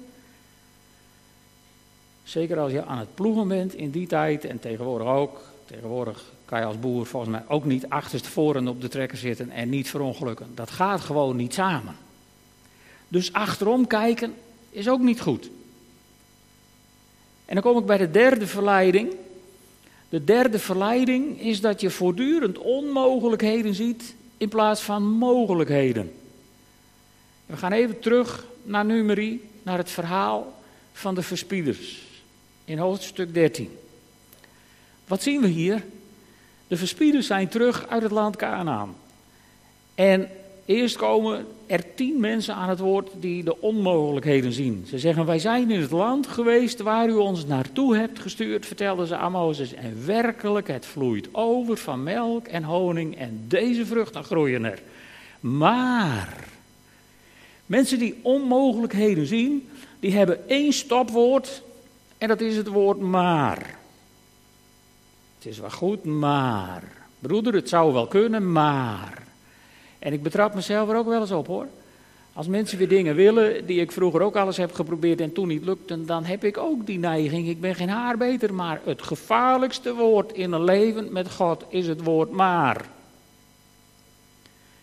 zeker 2.23 2.59
als 2.59 2.73
je 2.73 2.85
aan 2.85 2.99
het 2.99 3.15
ploegen 3.15 3.49
bent 3.49 3.75
in 3.75 3.91
die 3.91 4.07
tijd 4.07 4.45
en 4.45 4.61
tegenwoordig 4.61 5.07
ook, 5.07 5.41
tegenwoordig 5.67 6.33
kan 6.45 6.59
je 6.59 6.65
als 6.65 6.79
boer 6.79 7.07
volgens 7.07 7.33
mij 7.33 7.43
ook 7.49 7.65
niet 7.65 7.89
achterstevoren 7.89 8.69
op 8.69 8.81
de 8.81 8.89
trekker 8.89 9.19
zitten 9.19 9.51
en 9.51 9.69
niet 9.69 9.91
verongelukken. 9.91 10.47
Dat 10.55 10.71
gaat 10.71 11.01
gewoon 11.01 11.37
niet 11.37 11.55
samen. 11.55 11.97
Dus 13.09 13.33
achterom 13.33 13.87
kijken 13.87 14.35
is 14.71 14.89
ook 14.89 15.01
niet 15.01 15.21
goed. 15.21 15.51
En 17.45 17.55
dan 17.55 17.63
kom 17.63 17.79
ik 17.79 17.87
bij 17.87 17.99
de 17.99 18.11
derde 18.11 18.47
verleiding. 18.47 19.13
De 20.15 20.25
derde 20.25 20.59
verleiding 20.59 21.41
is 21.41 21.61
dat 21.61 21.81
je 21.81 21.91
voortdurend 21.91 22.59
onmogelijkheden 22.59 23.75
ziet 23.75 24.15
in 24.37 24.49
plaats 24.49 24.81
van 24.81 25.03
mogelijkheden. 25.03 26.13
We 27.47 27.57
gaan 27.57 27.73
even 27.73 28.01
terug 28.01 28.47
naar 28.63 28.85
Numeri, 28.85 29.49
naar 29.63 29.79
het 29.79 29.91
verhaal 29.91 30.63
van 30.93 31.15
de 31.15 31.23
verspieders 31.23 32.03
in 32.65 32.79
hoofdstuk 32.79 33.35
13. 33.35 33.77
Wat 35.07 35.23
zien 35.23 35.41
we 35.41 35.49
hier? 35.49 35.85
De 36.69 36.77
verspieders 36.77 37.27
zijn 37.27 37.49
terug 37.49 37.89
uit 37.89 38.03
het 38.03 38.13
land 38.13 38.37
Canaan. 38.37 38.97
En 39.95 40.29
eerst 40.65 40.97
komen 40.97 41.47
er 41.67 41.95
tien 41.95 42.21
mensen 42.21 42.55
aan 42.55 42.69
het 42.69 42.79
woord 42.79 43.11
die 43.21 43.45
de 43.45 43.61
onmogelijkheden 43.61 44.53
zien. 44.53 44.85
Ze 44.89 44.99
zeggen, 44.99 45.27
wij 45.27 45.39
zijn 45.39 45.71
in 45.71 45.81
het 45.81 45.91
land 45.91 46.27
geweest 46.27 46.81
waar 46.81 47.09
u 47.09 47.15
ons 47.15 47.47
naartoe 47.47 47.97
hebt 47.97 48.19
gestuurd, 48.19 48.67
vertelden 48.67 49.07
ze 49.07 49.17
aan 49.17 49.33
Mozes. 49.33 49.75
En 49.75 50.07
werkelijk, 50.07 50.69
het 50.69 50.87
vloeit 50.87 51.29
over 51.33 51.77
van 51.77 52.03
melk 52.03 52.47
en 52.47 52.63
honing 52.63 53.17
en 53.17 53.45
deze 53.49 53.87
vruchten 53.87 54.25
groeien 54.25 54.65
er. 54.65 54.83
Maar, 55.41 56.49
mensen 57.67 57.99
die 57.99 58.19
onmogelijkheden 58.23 59.27
zien, 59.27 59.69
die 60.01 60.13
hebben 60.13 60.49
één 60.49 60.73
stopwoord 60.73 61.63
en 62.19 62.29
dat 62.29 62.41
is 62.41 62.57
het 62.57 62.69
woord 62.69 63.01
maar. 63.01 63.79
Het 65.39 65.53
is 65.53 65.59
wel 65.59 65.71
goed, 65.71 66.05
maar. 66.05 66.83
Broeder, 67.19 67.55
het 67.55 67.69
zou 67.69 67.93
wel 67.93 68.07
kunnen, 68.07 68.53
maar. 68.53 69.24
En 70.05 70.13
ik 70.13 70.23
betrap 70.23 70.55
mezelf 70.55 70.89
er 70.89 70.97
ook 70.97 71.07
wel 71.07 71.21
eens 71.21 71.31
op 71.31 71.47
hoor. 71.47 71.67
Als 72.33 72.47
mensen 72.47 72.79
weer 72.79 72.89
dingen 72.89 73.15
willen 73.15 73.67
die 73.67 73.81
ik 73.81 73.93
vroeger 73.93 74.21
ook 74.21 74.37
alles 74.37 74.57
heb 74.57 74.73
geprobeerd 74.73 75.21
en 75.21 75.33
toen 75.33 75.49
niet 75.49 75.65
lukten, 75.65 76.07
dan 76.07 76.25
heb 76.25 76.45
ik 76.45 76.59
ook 76.59 76.87
die 76.87 76.99
neiging. 76.99 77.49
Ik 77.49 77.61
ben 77.61 77.75
geen 77.75 77.89
haar 77.89 78.17
beter, 78.17 78.55
maar 78.55 78.81
het 78.85 79.03
gevaarlijkste 79.03 79.95
woord 79.95 80.33
in 80.33 80.53
een 80.53 80.65
leven 80.65 81.13
met 81.13 81.31
God 81.31 81.65
is 81.69 81.87
het 81.87 82.03
woord 82.03 82.31
maar. 82.31 82.85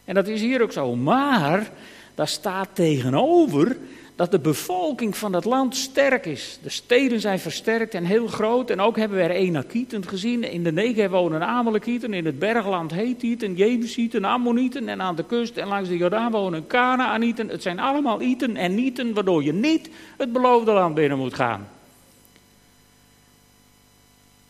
En 0.05 0.15
dat 0.15 0.27
is 0.27 0.41
hier 0.41 0.61
ook 0.61 0.71
zo. 0.71 0.95
Maar, 0.95 1.71
daar 2.15 2.27
staat 2.27 2.69
tegenover 2.73 3.77
dat 4.21 4.31
de 4.31 4.39
bevolking 4.39 5.17
van 5.17 5.33
het 5.33 5.45
land 5.45 5.75
sterk 5.75 6.25
is. 6.25 6.59
De 6.63 6.69
steden 6.69 7.19
zijn 7.19 7.39
versterkt 7.39 7.93
en 7.93 8.03
heel 8.03 8.27
groot. 8.27 8.69
En 8.69 8.79
ook 8.79 8.97
hebben 8.97 9.17
we 9.17 9.23
er 9.23 9.29
Enakieten 9.29 10.07
gezien. 10.07 10.43
In 10.43 10.63
de 10.63 10.71
Negev 10.71 11.09
wonen 11.09 11.47
Amalekieten, 11.47 12.13
in 12.13 12.25
het 12.25 12.39
bergland 12.39 12.91
Hethieten, 12.91 13.55
Jebusieten, 13.55 14.25
Ammonieten. 14.25 14.87
En 14.87 15.01
aan 15.01 15.15
de 15.15 15.25
kust 15.25 15.57
en 15.57 15.67
langs 15.67 15.89
de 15.89 15.97
Jordaan 15.97 16.31
wonen 16.31 16.67
Kanaanieten. 16.67 17.47
Het 17.47 17.61
zijn 17.61 17.79
allemaal 17.79 18.21
Ieten 18.21 18.55
en 18.55 18.75
Nieten, 18.75 19.13
waardoor 19.13 19.43
je 19.43 19.53
niet 19.53 19.89
het 20.17 20.31
beloofde 20.31 20.71
land 20.71 20.95
binnen 20.95 21.17
moet 21.17 21.33
gaan. 21.33 21.67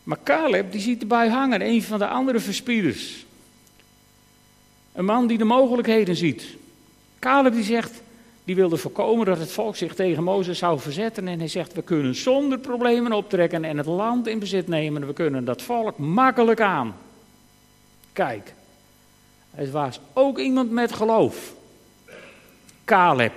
Maar 0.02 0.18
Caleb 0.24 0.72
die 0.72 0.80
ziet 0.80 1.00
erbij 1.00 1.28
hangen, 1.28 1.62
een 1.62 1.82
van 1.82 1.98
de 1.98 2.06
andere 2.06 2.40
verspieders. 2.40 3.26
Een 4.92 5.04
man 5.04 5.26
die 5.26 5.38
de 5.38 5.44
mogelijkheden 5.44 6.16
ziet. 6.16 6.44
Caleb 7.18 7.52
die 7.52 7.64
zegt, 7.64 8.02
die 8.44 8.54
wilde 8.54 8.76
voorkomen 8.76 9.26
dat 9.26 9.38
het 9.38 9.52
volk 9.52 9.76
zich 9.76 9.94
tegen 9.94 10.24
Mozes 10.24 10.58
zou 10.58 10.80
verzetten. 10.80 11.28
En 11.28 11.38
hij 11.38 11.48
zegt, 11.48 11.72
we 11.72 11.82
kunnen 11.82 12.14
zonder 12.14 12.58
problemen 12.58 13.12
optrekken 13.12 13.64
en 13.64 13.76
het 13.76 13.86
land 13.86 14.26
in 14.26 14.38
bezit 14.38 14.68
nemen. 14.68 15.06
We 15.06 15.12
kunnen 15.12 15.44
dat 15.44 15.62
volk 15.62 15.98
makkelijk 15.98 16.60
aan. 16.60 16.94
Kijk, 18.12 18.54
het 19.50 19.70
was 19.70 20.00
ook 20.12 20.38
iemand 20.38 20.70
met 20.70 20.92
geloof. 20.92 21.54
Caleb. 22.84 23.32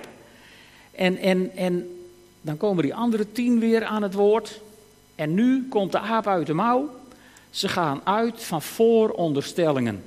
En, 0.90 1.16
en, 1.16 1.50
en 1.56 2.00
dan 2.40 2.56
komen 2.56 2.82
die 2.82 2.94
andere 2.94 3.32
tien 3.32 3.58
weer 3.58 3.84
aan 3.84 4.02
het 4.02 4.14
woord. 4.14 4.60
En 5.14 5.34
nu 5.34 5.68
komt 5.68 5.92
de 5.92 5.98
aap 5.98 6.26
uit 6.26 6.46
de 6.46 6.54
mouw. 6.54 6.90
Ze 7.50 7.68
gaan 7.68 8.00
uit 8.04 8.42
van 8.42 8.62
vooronderstellingen. 8.62 10.04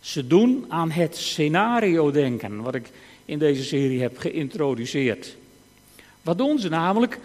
Ze 0.00 0.26
doen 0.26 0.64
aan 0.68 0.90
het 0.90 1.16
scenario 1.16 2.10
denken, 2.10 2.62
wat 2.62 2.74
ik 2.74 2.90
in 3.28 3.38
deze 3.38 3.64
serie 3.64 4.00
heb 4.00 4.18
geïntroduceerd. 4.18 5.36
Wat 6.22 6.38
doen 6.38 6.58
ze 6.58 6.68
namelijk? 6.68 7.18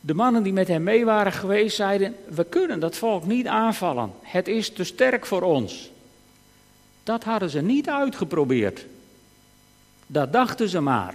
De 0.00 0.14
mannen 0.14 0.42
die 0.42 0.52
met 0.52 0.68
hem 0.68 0.82
mee 0.82 1.04
waren 1.04 1.32
geweest 1.32 1.76
zeiden: 1.76 2.14
We 2.28 2.44
kunnen 2.44 2.80
dat 2.80 2.96
volk 2.96 3.26
niet 3.26 3.46
aanvallen. 3.46 4.12
Het 4.20 4.48
is 4.48 4.70
te 4.70 4.84
sterk 4.84 5.26
voor 5.26 5.42
ons. 5.42 5.90
Dat 7.02 7.24
hadden 7.24 7.50
ze 7.50 7.60
niet 7.60 7.88
uitgeprobeerd. 7.88 8.86
Dat 10.06 10.32
dachten 10.32 10.68
ze 10.68 10.80
maar. 10.80 11.14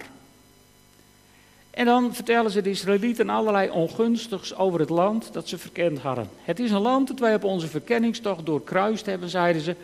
En 1.70 1.84
dan 1.84 2.14
vertellen 2.14 2.50
ze 2.50 2.62
de 2.62 2.70
Israëlieten 2.70 3.28
allerlei 3.28 3.70
ongunstigs 3.70 4.54
over 4.54 4.80
het 4.80 4.90
land 4.90 5.32
dat 5.32 5.48
ze 5.48 5.58
verkend 5.58 5.98
hadden. 5.98 6.28
Het 6.42 6.60
is 6.60 6.70
een 6.70 6.80
land 6.80 7.08
dat 7.08 7.18
wij 7.18 7.34
op 7.34 7.44
onze 7.44 7.66
verkenningstocht 7.66 8.46
doorkruist 8.46 9.06
hebben, 9.06 9.28
zeiden 9.28 9.62
ze 9.62 9.76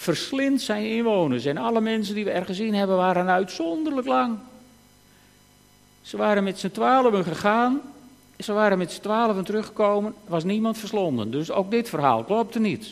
verslindt 0.00 0.62
zijn 0.62 0.84
inwoners. 0.84 1.44
En 1.44 1.56
alle 1.56 1.80
mensen 1.80 2.14
die 2.14 2.24
we 2.24 2.30
er 2.30 2.44
gezien 2.44 2.74
hebben 2.74 2.96
waren 2.96 3.28
uitzonderlijk 3.28 4.06
lang. 4.06 4.38
Ze 6.02 6.16
waren 6.16 6.44
met 6.44 6.58
z'n 6.58 6.70
twaalfen 6.70 7.24
gegaan. 7.24 7.80
Ze 8.38 8.52
waren 8.52 8.78
met 8.78 8.92
z'n 8.92 9.00
twaalfen 9.00 9.44
teruggekomen. 9.44 10.14
Er 10.24 10.30
was 10.30 10.44
niemand 10.44 10.78
verslonden. 10.78 11.30
Dus 11.30 11.50
ook 11.50 11.70
dit 11.70 11.88
verhaal 11.88 12.24
klopte 12.24 12.60
niet. 12.60 12.88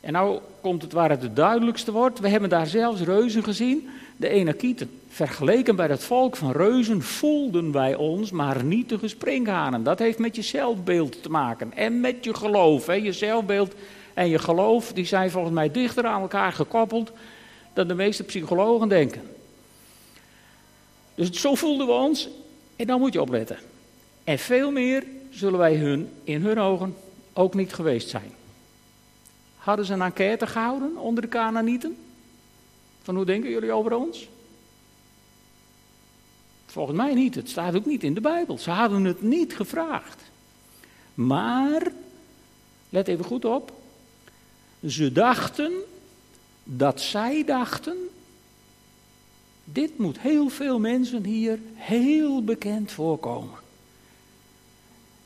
En 0.00 0.12
nou 0.12 0.40
komt 0.60 0.82
het 0.82 0.92
waar 0.92 1.10
het 1.10 1.22
het 1.22 1.36
duidelijkste 1.36 1.92
wordt. 1.92 2.18
We 2.18 2.28
hebben 2.28 2.50
daar 2.50 2.66
zelfs 2.66 3.00
reuzen 3.00 3.44
gezien. 3.44 3.88
De 4.16 4.28
Enakieten. 4.28 4.90
Vergeleken 5.08 5.76
bij 5.76 5.86
het 5.86 6.04
volk 6.04 6.36
van 6.36 6.52
reuzen 6.52 7.02
voelden 7.02 7.72
wij 7.72 7.94
ons 7.94 8.30
maar 8.30 8.64
nietige 8.64 9.08
springhanen. 9.08 9.82
Dat 9.82 9.98
heeft 9.98 10.18
met 10.18 10.36
je 10.36 10.42
zelfbeeld 10.42 11.22
te 11.22 11.30
maken. 11.30 11.72
En 11.72 12.00
met 12.00 12.24
je 12.24 12.34
geloof. 12.34 12.86
Hè. 12.86 12.92
Je 12.92 13.12
zelfbeeld 13.12 13.74
en 14.14 14.28
je 14.28 14.38
geloof, 14.38 14.92
die 14.92 15.04
zijn 15.04 15.30
volgens 15.30 15.54
mij 15.54 15.70
dichter 15.70 16.06
aan 16.06 16.20
elkaar 16.20 16.52
gekoppeld 16.52 17.12
dan 17.72 17.88
de 17.88 17.94
meeste 17.94 18.24
psychologen 18.24 18.88
denken. 18.88 19.22
Dus 21.14 21.30
zo 21.30 21.54
voelden 21.54 21.86
we 21.86 21.92
ons 21.92 22.28
en 22.76 22.86
dan 22.86 23.00
moet 23.00 23.12
je 23.12 23.20
opletten. 23.20 23.58
En 24.24 24.38
veel 24.38 24.70
meer 24.70 25.04
zullen 25.30 25.58
wij 25.58 25.74
hun 25.74 26.10
in 26.24 26.42
hun 26.42 26.58
ogen 26.58 26.96
ook 27.32 27.54
niet 27.54 27.74
geweest 27.74 28.08
zijn. 28.08 28.32
Hadden 29.56 29.84
ze 29.84 29.92
een 29.92 30.02
enquête 30.02 30.46
gehouden 30.46 30.96
onder 30.96 31.22
de 31.22 31.28
Canaanieten? 31.28 31.96
Van 33.02 33.16
hoe 33.16 33.24
denken 33.24 33.50
jullie 33.50 33.72
over 33.72 33.94
ons? 33.94 34.28
Volgens 36.66 36.96
mij 36.96 37.14
niet. 37.14 37.34
Het 37.34 37.48
staat 37.48 37.76
ook 37.76 37.86
niet 37.86 38.02
in 38.02 38.14
de 38.14 38.20
Bijbel. 38.20 38.58
Ze 38.58 38.70
hadden 38.70 39.04
het 39.04 39.22
niet 39.22 39.56
gevraagd. 39.56 40.22
Maar, 41.14 41.92
let 42.88 43.08
even 43.08 43.24
goed 43.24 43.44
op, 43.44 43.72
ze 44.86 45.12
dachten 45.12 45.72
dat 46.64 47.00
zij 47.00 47.44
dachten, 47.44 47.96
dit 49.64 49.98
moet 49.98 50.20
heel 50.20 50.48
veel 50.48 50.78
mensen 50.78 51.24
hier 51.24 51.58
heel 51.74 52.44
bekend 52.44 52.92
voorkomen. 52.92 53.58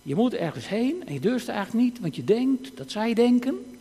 Je 0.02 0.14
moet 0.14 0.34
ergens 0.34 0.68
heen 0.68 1.06
en 1.06 1.12
je 1.12 1.20
durft 1.20 1.48
eigenlijk 1.48 1.84
niet, 1.84 2.00
want 2.00 2.16
je 2.16 2.24
denkt 2.24 2.76
dat 2.76 2.90
zij 2.90 3.14
denken. 3.14 3.76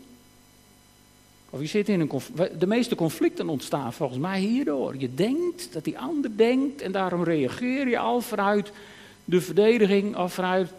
Of 1.49 1.59
je 1.59 1.65
zit 1.65 1.89
in 1.89 1.99
een 1.99 2.07
conflict. 2.07 2.59
De 2.59 2.67
meeste 2.67 2.95
conflicten 2.95 3.49
ontstaan 3.49 3.93
volgens 3.93 4.19
mij 4.19 4.39
hierdoor. 4.39 4.95
Je 4.97 5.13
denkt 5.15 5.73
dat 5.73 5.83
die 5.83 5.99
ander 5.99 6.37
denkt 6.37 6.81
en 6.81 6.91
daarom 6.91 7.23
reageer 7.23 7.87
je 7.87 7.97
al 7.97 8.21
vanuit 8.21 8.71
de 9.25 9.41
verdediging 9.41 10.17
of 10.17 10.33
vanuit 10.33 10.71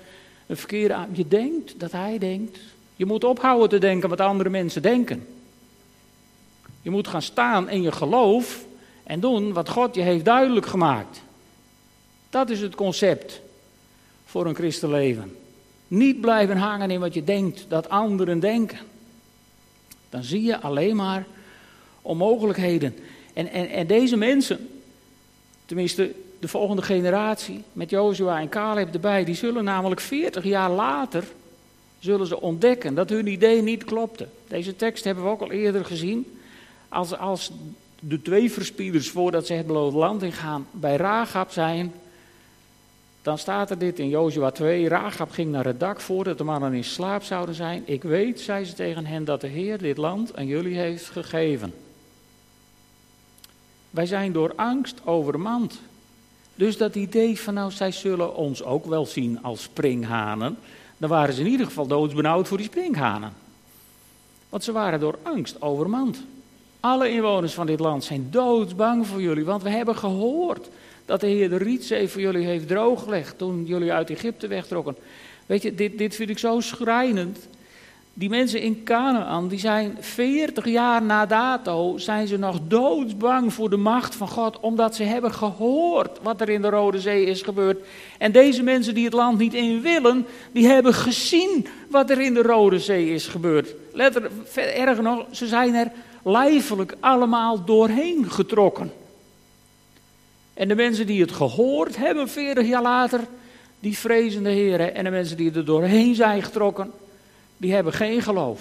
een 0.46 0.56
verkeerde. 0.56 1.06
Je 1.12 1.28
denkt 1.28 1.80
dat 1.80 1.92
hij 1.92 2.18
denkt. 2.18 2.58
Je 2.96 3.06
moet 3.06 3.24
ophouden 3.24 3.68
te 3.68 3.78
denken 3.78 4.08
wat 4.08 4.20
andere 4.20 4.50
mensen 4.50 4.82
denken. 4.82 5.26
Je 6.82 6.90
moet 6.90 7.08
gaan 7.08 7.22
staan 7.22 7.68
in 7.68 7.82
je 7.82 7.92
geloof 7.92 8.64
en 9.02 9.20
doen 9.20 9.52
wat 9.52 9.68
God 9.68 9.94
je 9.94 10.02
heeft 10.02 10.24
duidelijk 10.24 10.66
gemaakt. 10.66 11.22
Dat 12.30 12.50
is 12.50 12.60
het 12.60 12.74
concept 12.74 13.40
voor 14.24 14.46
een 14.46 14.54
christenleven. 14.54 15.36
Niet 15.88 16.20
blijven 16.20 16.56
hangen 16.56 16.90
in 16.90 17.00
wat 17.00 17.14
je 17.14 17.24
denkt 17.24 17.64
dat 17.68 17.88
anderen 17.88 18.40
denken. 18.40 18.78
Dan 20.10 20.22
zie 20.22 20.42
je 20.42 20.60
alleen 20.60 20.96
maar 20.96 21.26
onmogelijkheden. 22.02 22.96
En, 23.32 23.50
en, 23.50 23.68
en 23.68 23.86
deze 23.86 24.16
mensen, 24.16 24.68
tenminste 25.66 26.14
de 26.40 26.48
volgende 26.48 26.82
generatie, 26.82 27.62
met 27.72 27.90
Jozua 27.90 28.40
en 28.40 28.48
Caleb 28.48 28.94
erbij, 28.94 29.24
die 29.24 29.34
zullen 29.34 29.64
namelijk 29.64 30.00
40 30.00 30.44
jaar 30.44 30.70
later 30.70 31.24
zullen 32.04 32.26
ze 32.26 32.40
ontdekken 32.40 32.94
dat 32.94 33.10
hun 33.10 33.26
idee 33.26 33.62
niet 33.62 33.84
klopte. 33.84 34.26
Deze 34.48 34.76
tekst 34.76 35.04
hebben 35.04 35.24
we 35.24 35.30
ook 35.30 35.40
al 35.40 35.50
eerder 35.50 35.84
gezien. 35.84 36.38
Als, 36.88 37.18
als 37.18 37.52
de 38.00 38.22
twee 38.22 38.52
verspieders 38.52 39.10
voordat 39.10 39.46
ze 39.46 39.52
het 39.52 39.66
beloofde 39.66 39.98
land 39.98 40.22
ingaan 40.22 40.66
bij 40.70 40.96
Ragab 40.96 41.50
zijn, 41.50 41.92
dan 43.22 43.38
staat 43.38 43.70
er 43.70 43.78
dit 43.78 43.98
in 43.98 44.08
Jozua 44.08 44.50
2. 44.50 44.88
Ragab 44.88 45.30
ging 45.30 45.50
naar 45.50 45.64
het 45.64 45.80
dak 45.80 46.00
voordat 46.00 46.38
de 46.38 46.44
mannen 46.44 46.72
in 46.72 46.84
slaap 46.84 47.22
zouden 47.22 47.54
zijn. 47.54 47.82
Ik 47.86 48.02
weet, 48.02 48.40
zei 48.40 48.64
ze 48.64 48.72
tegen 48.72 49.06
hen, 49.06 49.24
dat 49.24 49.40
de 49.40 49.46
Heer 49.46 49.78
dit 49.78 49.96
land 49.96 50.36
aan 50.36 50.46
jullie 50.46 50.76
heeft 50.76 51.06
gegeven. 51.06 51.74
Wij 53.90 54.06
zijn 54.06 54.32
door 54.32 54.52
angst 54.56 55.00
overmand. 55.04 55.80
Dus 56.54 56.76
dat 56.76 56.94
idee 56.94 57.40
van 57.40 57.54
nou, 57.54 57.70
zij 57.70 57.92
zullen 57.92 58.36
ons 58.36 58.62
ook 58.62 58.86
wel 58.86 59.06
zien 59.06 59.42
als 59.42 59.62
springhanen 59.62 60.58
dan 61.04 61.12
waren 61.12 61.34
ze 61.34 61.40
in 61.40 61.46
ieder 61.46 61.66
geval 61.66 61.86
doodsbenauwd 61.86 62.48
voor 62.48 62.56
die 62.56 62.66
sprinkhanen. 62.66 63.32
Want 64.48 64.64
ze 64.64 64.72
waren 64.72 65.00
door 65.00 65.18
angst 65.22 65.62
overmand. 65.62 66.22
Alle 66.80 67.10
inwoners 67.10 67.54
van 67.54 67.66
dit 67.66 67.80
land 67.80 68.04
zijn 68.04 68.26
doodsbang 68.30 69.06
voor 69.06 69.22
jullie, 69.22 69.44
want 69.44 69.62
we 69.62 69.70
hebben 69.70 69.96
gehoord 69.96 70.68
dat 71.04 71.20
de 71.20 71.26
Heer 71.26 71.48
de 71.48 71.56
Rietzee 71.56 72.08
voor 72.08 72.20
jullie 72.20 72.46
heeft 72.46 72.68
drooggelegd 72.68 73.38
toen 73.38 73.64
jullie 73.66 73.92
uit 73.92 74.10
Egypte 74.10 74.46
wegtrokken. 74.46 74.96
Weet 75.46 75.62
je, 75.62 75.74
dit, 75.74 75.98
dit 75.98 76.14
vind 76.14 76.30
ik 76.30 76.38
zo 76.38 76.60
schrijnend. 76.60 77.48
Die 78.16 78.28
mensen 78.28 78.60
in 78.60 78.82
Canaan, 78.84 79.48
die 79.48 79.58
zijn 79.58 79.96
40 80.00 80.64
jaar 80.64 81.02
na 81.02 81.26
dato, 81.26 81.98
zijn 81.98 82.26
ze 82.26 82.36
nog 82.36 82.58
doodsbang 82.68 83.52
voor 83.52 83.70
de 83.70 83.76
macht 83.76 84.14
van 84.14 84.28
God, 84.28 84.60
omdat 84.60 84.94
ze 84.94 85.02
hebben 85.02 85.32
gehoord 85.32 86.18
wat 86.22 86.40
er 86.40 86.48
in 86.48 86.62
de 86.62 86.68
Rode 86.68 87.00
Zee 87.00 87.24
is 87.24 87.42
gebeurd. 87.42 87.86
En 88.18 88.32
deze 88.32 88.62
mensen 88.62 88.94
die 88.94 89.04
het 89.04 89.12
land 89.12 89.38
niet 89.38 89.54
in 89.54 89.80
willen, 89.80 90.26
die 90.52 90.66
hebben 90.66 90.94
gezien 90.94 91.66
wat 91.90 92.10
er 92.10 92.20
in 92.20 92.34
de 92.34 92.42
Rode 92.42 92.78
Zee 92.78 93.10
is 93.10 93.26
gebeurd. 93.26 93.74
Let 93.92 94.14
er, 94.14 94.30
erger 94.54 95.02
nog, 95.02 95.26
ze 95.30 95.46
zijn 95.46 95.74
er 95.74 95.90
lijfelijk 96.24 96.96
allemaal 97.00 97.64
doorheen 97.64 98.30
getrokken. 98.30 98.92
En 100.54 100.68
de 100.68 100.74
mensen 100.74 101.06
die 101.06 101.20
het 101.20 101.32
gehoord 101.32 101.96
hebben 101.96 102.28
40 102.28 102.66
jaar 102.66 102.82
later, 102.82 103.20
die 103.80 103.98
vrezen 103.98 104.42
de 104.42 104.50
Heer. 104.50 104.80
En 104.80 105.04
de 105.04 105.10
mensen 105.10 105.36
die 105.36 105.52
er 105.52 105.64
doorheen 105.64 106.14
zijn 106.14 106.42
getrokken, 106.42 106.92
die 107.56 107.74
hebben 107.74 107.92
geen 107.92 108.22
geloof. 108.22 108.60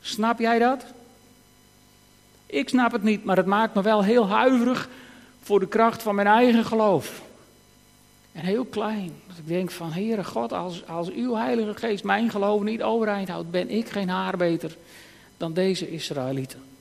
Snap 0.00 0.38
jij 0.38 0.58
dat? 0.58 0.84
Ik 2.46 2.68
snap 2.68 2.92
het 2.92 3.02
niet, 3.02 3.24
maar 3.24 3.36
het 3.36 3.46
maakt 3.46 3.74
me 3.74 3.82
wel 3.82 4.04
heel 4.04 4.28
huiverig 4.28 4.88
voor 5.42 5.60
de 5.60 5.68
kracht 5.68 6.02
van 6.02 6.14
mijn 6.14 6.26
eigen 6.26 6.64
geloof. 6.64 7.22
En 8.32 8.44
heel 8.44 8.64
klein. 8.64 9.12
Dat 9.26 9.36
ik 9.36 9.46
denk 9.46 9.70
van, 9.70 9.92
Heere 9.92 10.24
God, 10.24 10.52
als, 10.52 10.86
als 10.86 11.10
uw 11.10 11.34
Heilige 11.34 11.74
Geest 11.74 12.04
mijn 12.04 12.30
geloof 12.30 12.62
niet 12.62 12.82
overeind 12.82 13.28
houdt, 13.28 13.50
ben 13.50 13.70
ik 13.70 13.88
geen 13.88 14.08
haar 14.08 14.36
beter 14.36 14.76
dan 15.36 15.52
deze 15.52 15.90
Israëlieten. 15.90 16.71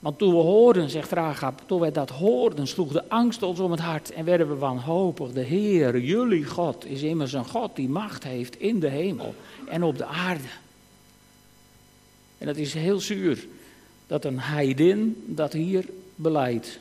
Want 0.00 0.18
toen 0.18 0.34
we 0.34 0.40
hoorden, 0.40 0.90
zegt 0.90 1.10
Rahab, 1.10 1.62
toen 1.66 1.80
wij 1.80 1.92
dat 1.92 2.10
hoorden, 2.10 2.66
sloeg 2.66 2.92
de 2.92 3.08
angst 3.08 3.42
ons 3.42 3.60
om 3.60 3.70
het 3.70 3.80
hart 3.80 4.10
en 4.10 4.24
werden 4.24 4.48
we 4.48 4.54
wanhopig. 4.54 5.32
De 5.32 5.40
Heer, 5.40 6.00
jullie 6.00 6.44
God, 6.44 6.84
is 6.84 7.02
immers 7.02 7.32
een 7.32 7.48
God 7.48 7.76
die 7.76 7.88
macht 7.88 8.24
heeft 8.24 8.60
in 8.60 8.80
de 8.80 8.88
hemel 8.88 9.34
en 9.68 9.82
op 9.82 9.98
de 9.98 10.04
aarde. 10.04 10.48
En 12.38 12.48
het 12.48 12.56
is 12.56 12.74
heel 12.74 13.00
zuur 13.00 13.46
dat 14.06 14.24
een 14.24 14.40
heidin 14.40 15.24
dat 15.26 15.52
hier 15.52 15.84
beleidt. 16.14 16.78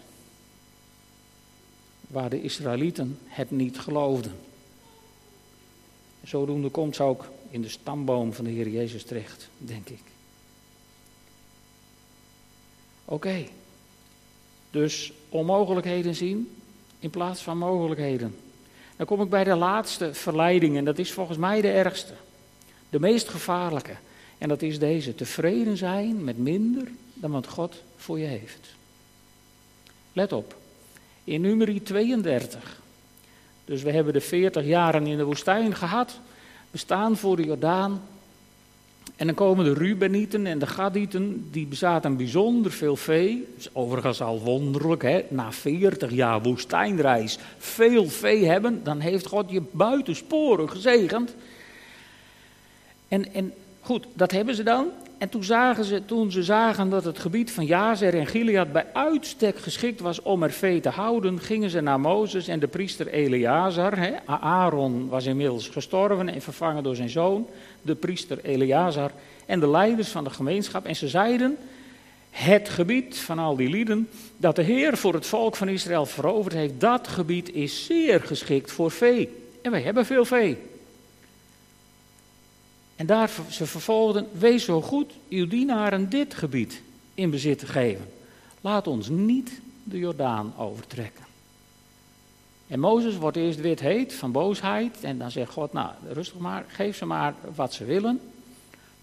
Waar 2.08 2.30
de 2.30 2.42
Israëlieten 2.42 3.18
het 3.26 3.52
niet 3.52 3.80
geloofden. 3.80 4.34
Zodoende 6.24 6.70
komt 6.70 6.96
ze 6.96 7.04
ook 7.04 7.26
in 7.50 7.62
de 7.62 7.70
stamboom 7.70 8.34
van 8.34 8.46
de 8.46 8.52
Heer 8.52 8.70
Jezus 8.70 9.04
terecht, 9.04 9.50
denk 9.58 9.90
ik. 9.90 10.02
Oké. 13.12 13.46
Dus 14.72 15.12
onmogelijkheden 15.30 16.16
zien 16.16 16.52
in 17.00 17.10
plaats 17.10 17.42
van 17.42 17.58
mogelijkheden. 17.58 18.36
Dan 18.96 19.06
kom 19.06 19.22
ik 19.22 19.30
bij 19.30 19.44
de 19.44 19.56
laatste 19.56 20.14
verleiding 20.14 20.78
en 20.78 20.86
dat 20.86 20.98
is 20.98 21.12
volgens 21.12 21.38
mij 21.38 21.62
de 21.62 21.72
ergste. 21.72 22.14
De 22.90 23.00
meest 23.00 23.30
gevaarlijke. 23.30 23.96
En 24.38 24.50
dat 24.50 24.62
is 24.62 24.80
deze: 24.80 25.16
tevreden 25.16 25.78
zijn 25.78 26.24
met 26.24 26.38
minder 26.38 26.88
dan 27.14 27.32
wat 27.32 27.48
God 27.48 27.82
voor 27.98 28.20
je 28.20 28.26
heeft. 28.26 28.68
Let 30.14 30.34
op. 30.34 30.56
In 31.24 31.42
nummer 31.42 31.84
32. 31.84 32.82
Dus 33.66 33.82
we 33.82 33.92
hebben 33.92 34.14
de 34.14 34.22
40 34.22 34.66
jaren 34.66 35.08
in 35.08 35.18
de 35.18 35.24
woestijn 35.24 35.76
gehad. 35.76 36.20
We 36.72 36.78
staan 36.78 37.18
voor 37.18 37.36
de 37.36 37.44
Jordaan. 37.44 38.02
En 39.20 39.26
dan 39.26 39.36
komen 39.36 39.66
de 39.66 39.74
Rubenieten 39.74 40.46
en 40.46 40.60
de 40.60 40.68
Gadieten, 40.68 41.48
die 41.52 41.68
bezaten 41.68 42.18
bijzonder 42.18 42.72
veel 42.72 42.96
vee. 42.96 43.48
is 43.58 43.70
overigens 43.74 44.22
al 44.22 44.40
wonderlijk, 44.40 45.02
hè? 45.02 45.22
na 45.30 45.52
40 45.52 46.12
jaar 46.12 46.42
woestijnreis 46.42 47.38
veel 47.58 48.06
vee 48.06 48.46
hebben, 48.46 48.84
dan 48.84 49.00
heeft 49.00 49.28
God 49.28 49.52
je 49.52 49.62
buitensporen 49.72 50.70
gezegend. 50.70 51.36
En, 53.08 53.34
en 53.34 53.54
goed, 53.82 54.06
dat 54.14 54.32
hebben 54.32 54.56
ze 54.56 54.64
dan. 54.64 54.88
En 55.20 55.30
toen, 55.30 55.44
zagen 55.44 55.84
ze, 55.84 56.06
toen 56.06 56.32
ze 56.32 56.44
zagen 56.44 56.90
dat 56.90 57.04
het 57.04 57.20
gebied 57.20 57.52
van 57.52 57.66
Jazer 57.66 58.14
en 58.14 58.28
Gilead 58.28 58.72
bij 58.72 58.86
uitstek 58.94 59.60
geschikt 59.60 60.00
was 60.00 60.22
om 60.22 60.44
er 60.44 60.52
vee 60.52 60.80
te 60.80 60.90
houden, 60.90 61.40
gingen 61.40 61.70
ze 61.70 61.82
naar 61.82 62.00
Mozes 62.00 62.48
en 62.48 62.60
de 62.60 62.68
priester 62.68 63.08
Eleazar. 63.08 64.22
Aaron 64.26 65.08
was 65.10 65.26
inmiddels 65.26 65.68
gestorven 65.68 66.30
en 66.30 66.42
vervangen 66.42 66.84
door 66.84 66.96
zijn 66.96 67.10
zoon, 67.10 67.48
de 67.82 67.96
priester 67.96 68.40
Eleazar, 68.44 69.12
en 69.46 69.60
de 69.60 69.70
leiders 69.70 70.10
van 70.10 70.24
de 70.24 70.30
gemeenschap. 70.30 70.86
En 70.86 70.96
ze 70.96 71.08
zeiden, 71.08 71.58
het 72.30 72.70
gebied 72.70 73.18
van 73.18 73.40
al 73.40 73.56
die 73.56 73.70
lieden 73.70 74.10
dat 74.38 74.56
de 74.56 74.64
Heer 74.64 74.98
voor 74.98 75.14
het 75.14 75.26
volk 75.26 75.56
van 75.56 75.70
Israël 75.70 76.06
veroverd 76.06 76.54
heeft, 76.54 76.80
dat 76.80 77.08
gebied 77.08 77.54
is 77.54 77.86
zeer 77.86 78.22
geschikt 78.22 78.72
voor 78.72 78.92
vee. 78.92 79.30
En 79.62 79.72
wij 79.72 79.82
hebben 79.82 80.06
veel 80.06 80.26
vee. 80.26 80.58
En 83.00 83.06
daar 83.06 83.32
ze 83.50 83.66
vervolgden, 83.66 84.28
wees 84.32 84.64
zo 84.64 84.82
goed 84.82 85.14
uw 85.30 85.48
dienaren 85.48 86.10
dit 86.10 86.34
gebied 86.34 86.82
in 87.14 87.30
bezit 87.30 87.60
te 87.60 87.66
geven. 87.66 88.06
Laat 88.62 88.88
ons 88.88 89.10
niet 89.10 89.62
de 89.84 89.98
Jordaan 89.98 90.54
overtrekken. 90.58 91.24
En 92.68 92.80
Mozes 92.80 93.18
wordt 93.18 93.38
eerst 93.38 93.62
wit 93.62 93.80
heet 93.80 94.14
van 94.14 94.32
boosheid. 94.32 94.98
En 95.02 95.18
dan 95.18 95.32
zegt 95.32 95.52
God, 95.52 95.74
nou 95.74 95.90
rustig 96.12 96.38
maar, 96.40 96.66
geef 96.68 96.98
ze 96.98 97.06
maar 97.06 97.34
wat 97.56 97.74
ze 97.74 97.86
willen. 97.86 98.20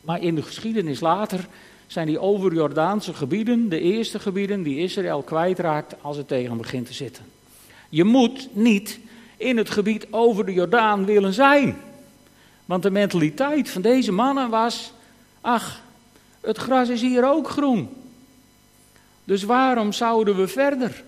Maar 0.00 0.22
in 0.22 0.34
de 0.34 0.42
geschiedenis 0.42 1.00
later 1.00 1.48
zijn 1.86 2.06
die 2.06 2.18
over-Jordaanse 2.18 3.14
gebieden 3.14 3.68
de 3.68 3.80
eerste 3.80 4.18
gebieden 4.18 4.62
die 4.62 4.78
Israël 4.78 5.22
kwijtraakt 5.22 5.94
als 6.00 6.16
het 6.16 6.28
tegen 6.28 6.56
begint 6.56 6.86
te 6.86 6.94
zitten. 6.94 7.24
Je 7.88 8.04
moet 8.04 8.48
niet 8.52 9.00
in 9.36 9.56
het 9.56 9.70
gebied 9.70 10.06
over 10.10 10.46
de 10.46 10.52
Jordaan 10.52 11.04
willen 11.04 11.32
zijn. 11.32 11.76
Want 12.66 12.82
de 12.82 12.90
mentaliteit 12.90 13.70
van 13.70 13.82
deze 13.82 14.12
mannen 14.12 14.50
was: 14.50 14.92
ach, 15.40 15.80
het 16.40 16.58
gras 16.58 16.88
is 16.88 17.00
hier 17.00 17.28
ook 17.28 17.48
groen. 17.48 17.88
Dus 19.24 19.42
waarom 19.42 19.92
zouden 19.92 20.36
we 20.36 20.48
verder? 20.48 21.04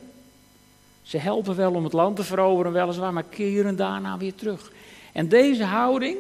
Ze 1.02 1.18
helpen 1.18 1.56
wel 1.56 1.72
om 1.72 1.84
het 1.84 1.92
land 1.92 2.16
te 2.16 2.24
veroveren, 2.24 2.72
weliswaar, 2.72 3.12
maar 3.12 3.22
keren 3.22 3.76
daarna 3.76 4.18
weer 4.18 4.34
terug. 4.34 4.72
En 5.12 5.28
deze 5.28 5.64
houding, 5.64 6.16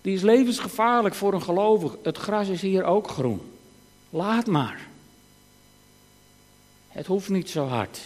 die 0.00 0.14
is 0.14 0.22
levensgevaarlijk 0.22 1.14
voor 1.14 1.34
een 1.34 1.42
gelovige. 1.42 1.98
Het 2.02 2.16
gras 2.16 2.48
is 2.48 2.62
hier 2.62 2.84
ook 2.84 3.08
groen. 3.08 3.40
Laat 4.10 4.46
maar. 4.46 4.88
Het 6.88 7.06
hoeft 7.06 7.28
niet 7.28 7.50
zo 7.50 7.66
hard. 7.66 8.00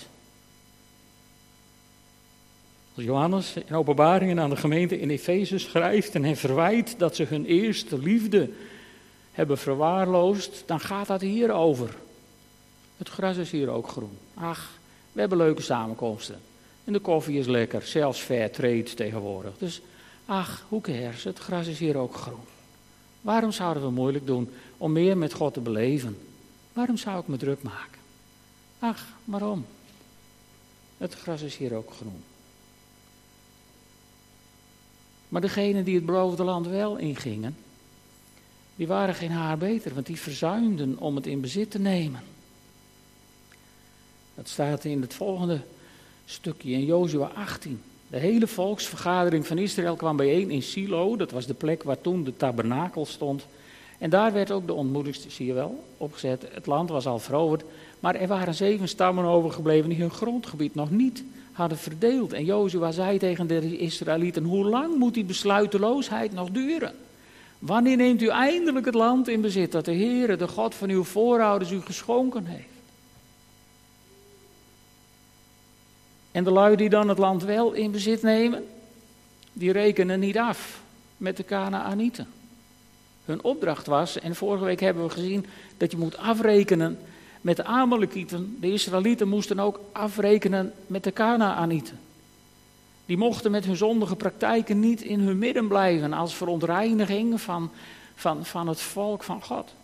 Johannes 3.03 3.55
in 3.67 3.75
openbaringen 3.75 4.41
aan 4.41 4.51
de 4.51 4.57
gemeente 4.57 5.01
in 5.01 5.11
Efeze 5.11 5.59
schrijft 5.59 6.15
en 6.15 6.25
hij 6.25 6.37
verwijt 6.37 6.95
dat 6.99 7.17
ze 7.17 7.25
hun 7.25 7.45
eerste 7.45 7.99
liefde 7.99 8.51
hebben 9.33 9.59
verwaarloosd, 9.59 10.63
dan 10.67 10.81
gaat 10.81 11.07
dat 11.07 11.21
hier 11.21 11.53
over. 11.53 11.95
Het 12.97 13.09
gras 13.09 13.37
is 13.37 13.51
hier 13.51 13.69
ook 13.69 13.89
groen. 13.89 14.19
Ach, 14.35 14.71
we 15.13 15.21
hebben 15.21 15.39
leuke 15.39 15.63
samenkomsten. 15.63 16.41
En 16.85 16.93
de 16.93 16.99
koffie 16.99 17.39
is 17.39 17.47
lekker, 17.47 17.83
zelfs 17.83 18.21
fair 18.21 18.51
trade 18.51 18.83
tegenwoordig. 18.83 19.53
Dus 19.59 19.81
ach, 20.27 20.65
hoe 20.69 20.81
cares, 20.81 21.25
het 21.25 21.39
gras 21.39 21.67
is 21.67 21.79
hier 21.79 21.97
ook 21.97 22.15
groen. 22.15 22.45
Waarom 23.21 23.53
zouden 23.53 23.83
we 23.83 23.91
moeilijk 23.91 24.27
doen 24.27 24.51
om 24.77 24.93
meer 24.93 25.17
met 25.17 25.33
God 25.33 25.55
te 25.55 25.61
beleven? 25.61 26.19
Waarom 26.73 26.97
zou 26.97 27.21
ik 27.21 27.27
me 27.27 27.37
druk 27.37 27.63
maken? 27.63 27.99
Ach, 28.79 29.07
waarom? 29.25 29.67
Het 30.99 31.15
gras 31.15 31.43
is 31.43 31.57
hier 31.57 31.75
ook 31.75 31.93
groen. 31.93 32.23
Maar 35.31 35.41
degenen 35.41 35.85
die 35.85 35.95
het 35.95 36.07
beloofde 36.07 36.45
land 36.45 36.67
wel 36.67 36.97
ingingen, 36.97 37.57
die 38.77 38.87
waren 38.87 39.15
geen 39.15 39.31
haar 39.31 39.59
beter, 39.59 39.95
want 39.95 40.07
die 40.07 40.21
verzuimden 40.21 40.99
om 40.99 41.17
het 41.17 41.27
in 41.27 41.41
bezit 41.41 41.71
te 41.71 41.79
nemen. 41.79 42.21
Dat 44.35 44.49
staat 44.49 44.85
in 44.85 45.01
het 45.01 45.15
volgende 45.15 45.61
stukje 46.25 46.73
in 46.73 46.85
Jozua 46.85 47.31
18. 47.35 47.83
De 48.09 48.19
hele 48.19 48.47
volksvergadering 48.47 49.47
van 49.47 49.59
Israël 49.59 49.97
kwam 49.97 50.17
bijeen 50.17 50.51
in 50.51 50.63
Silo, 50.63 51.17
dat 51.17 51.31
was 51.31 51.47
de 51.47 51.55
plek 51.55 51.83
waar 51.83 52.01
toen 52.01 52.25
de 52.25 52.37
tabernakel 52.37 53.07
stond. 53.07 53.47
En 53.99 54.11
daar 54.11 54.33
werd 54.33 54.51
ook 54.51 54.67
de 54.67 54.75
ontmoedigste, 54.75 55.31
zie 55.31 55.47
je 55.47 55.53
wel, 55.53 55.85
opgezet. 55.97 56.47
Het 56.53 56.67
land 56.67 56.91
was 56.91 57.07
al 57.07 57.19
veroverd, 57.19 57.63
maar 58.01 58.15
er 58.15 58.29
waren 58.29 58.55
zeven 58.55 58.89
stammen 58.89 59.25
overgebleven 59.25 59.89
die 59.89 59.99
hun 59.99 60.11
grondgebied 60.11 60.75
nog 60.75 60.91
niet 60.91 61.25
hadden 61.61 61.79
verdeeld. 61.79 62.33
En 62.33 62.45
Jozua 62.45 62.91
zei 62.91 63.19
tegen 63.19 63.47
de 63.47 63.79
Israëlieten, 63.79 64.45
hoe 64.45 64.65
lang 64.65 64.97
moet 64.97 65.15
die 65.15 65.25
besluiteloosheid 65.25 66.33
nog 66.33 66.51
duren? 66.51 66.95
Wanneer 67.59 67.97
neemt 67.97 68.23
u 68.23 68.29
eindelijk 68.29 68.87
het 68.87 68.95
land 68.95 69.29
in 69.29 69.41
bezit 69.41 69.73
dat 69.73 69.85
de 69.85 69.95
Heere, 69.95 70.37
de 70.37 70.49
God 70.49 70.75
van 70.75 70.89
uw 70.89 71.05
voorouders, 71.05 71.71
u 71.71 71.81
geschonken 71.81 72.45
heeft? 72.45 72.69
En 76.33 76.45
de 76.45 76.51
lui 76.51 76.77
die 76.77 76.89
dan 76.89 77.09
het 77.09 77.19
land 77.19 77.45
wel 77.45 77.73
in 77.73 77.91
bezit 77.91 78.23
nemen, 78.23 78.67
die 79.53 79.73
rekenen 79.73 80.21
niet 80.21 80.39
af 80.39 80.81
met 81.17 81.37
de 81.37 81.45
Canaanieten. 81.45 82.27
Hun 83.25 83.45
opdracht 83.45 83.87
was, 83.87 84.19
en 84.19 84.35
vorige 84.35 84.65
week 84.65 84.81
hebben 84.81 85.05
we 85.05 85.11
gezien 85.11 85.47
dat 85.77 85.91
je 85.91 85.97
moet 85.97 86.17
afrekenen 86.17 86.99
met 87.41 87.57
de 87.57 87.65
Amalekieten. 87.65 88.57
De 88.61 88.73
Israëlieten 88.73 89.29
moesten 89.29 89.61
ook 89.61 89.81
afrekenen 89.93 90.73
met 90.87 91.05
de 91.05 91.13
Canaanieten. 91.13 91.99
Die 93.07 93.17
mochten 93.17 93.51
met 93.51 93.65
hun 93.65 93.77
zondige 93.77 94.17
praktijken 94.17 94.81
niet 94.81 95.03
in 95.03 95.21
hun 95.21 95.39
midden 95.39 95.69
blijven 95.69 96.13
als 96.13 96.35
verontreiniging 96.35 97.41
van, 97.41 97.71
van, 98.15 98.45
van 98.45 98.69
het 98.69 98.81
volk 98.81 99.23
van 99.23 99.43
God. 99.43 99.75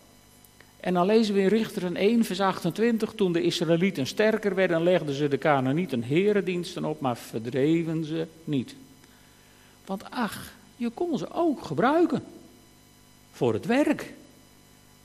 En 0.80 0.94
dan 0.94 1.06
lezen 1.06 1.34
we 1.34 1.40
in 1.40 1.48
Richteren 1.48 1.96
1, 1.96 2.24
vers 2.24 2.40
28, 2.40 3.12
toen 3.12 3.32
de 3.32 3.42
Israëlieten 3.42 4.06
sterker 4.06 4.54
werden, 4.54 4.82
legden 4.82 5.14
ze 5.14 5.28
de 5.28 5.38
Canaanieten 5.38 6.02
herendiensten 6.02 6.84
op, 6.84 7.00
maar 7.00 7.16
verdreven 7.16 8.04
ze 8.04 8.26
niet. 8.44 8.74
Want 9.84 10.10
ach, 10.10 10.52
je 10.76 10.90
kon 10.90 11.18
ze 11.18 11.32
ook 11.32 11.64
gebruiken 11.64 12.22
voor 13.32 13.52
het 13.52 13.66
werk. 13.66 14.12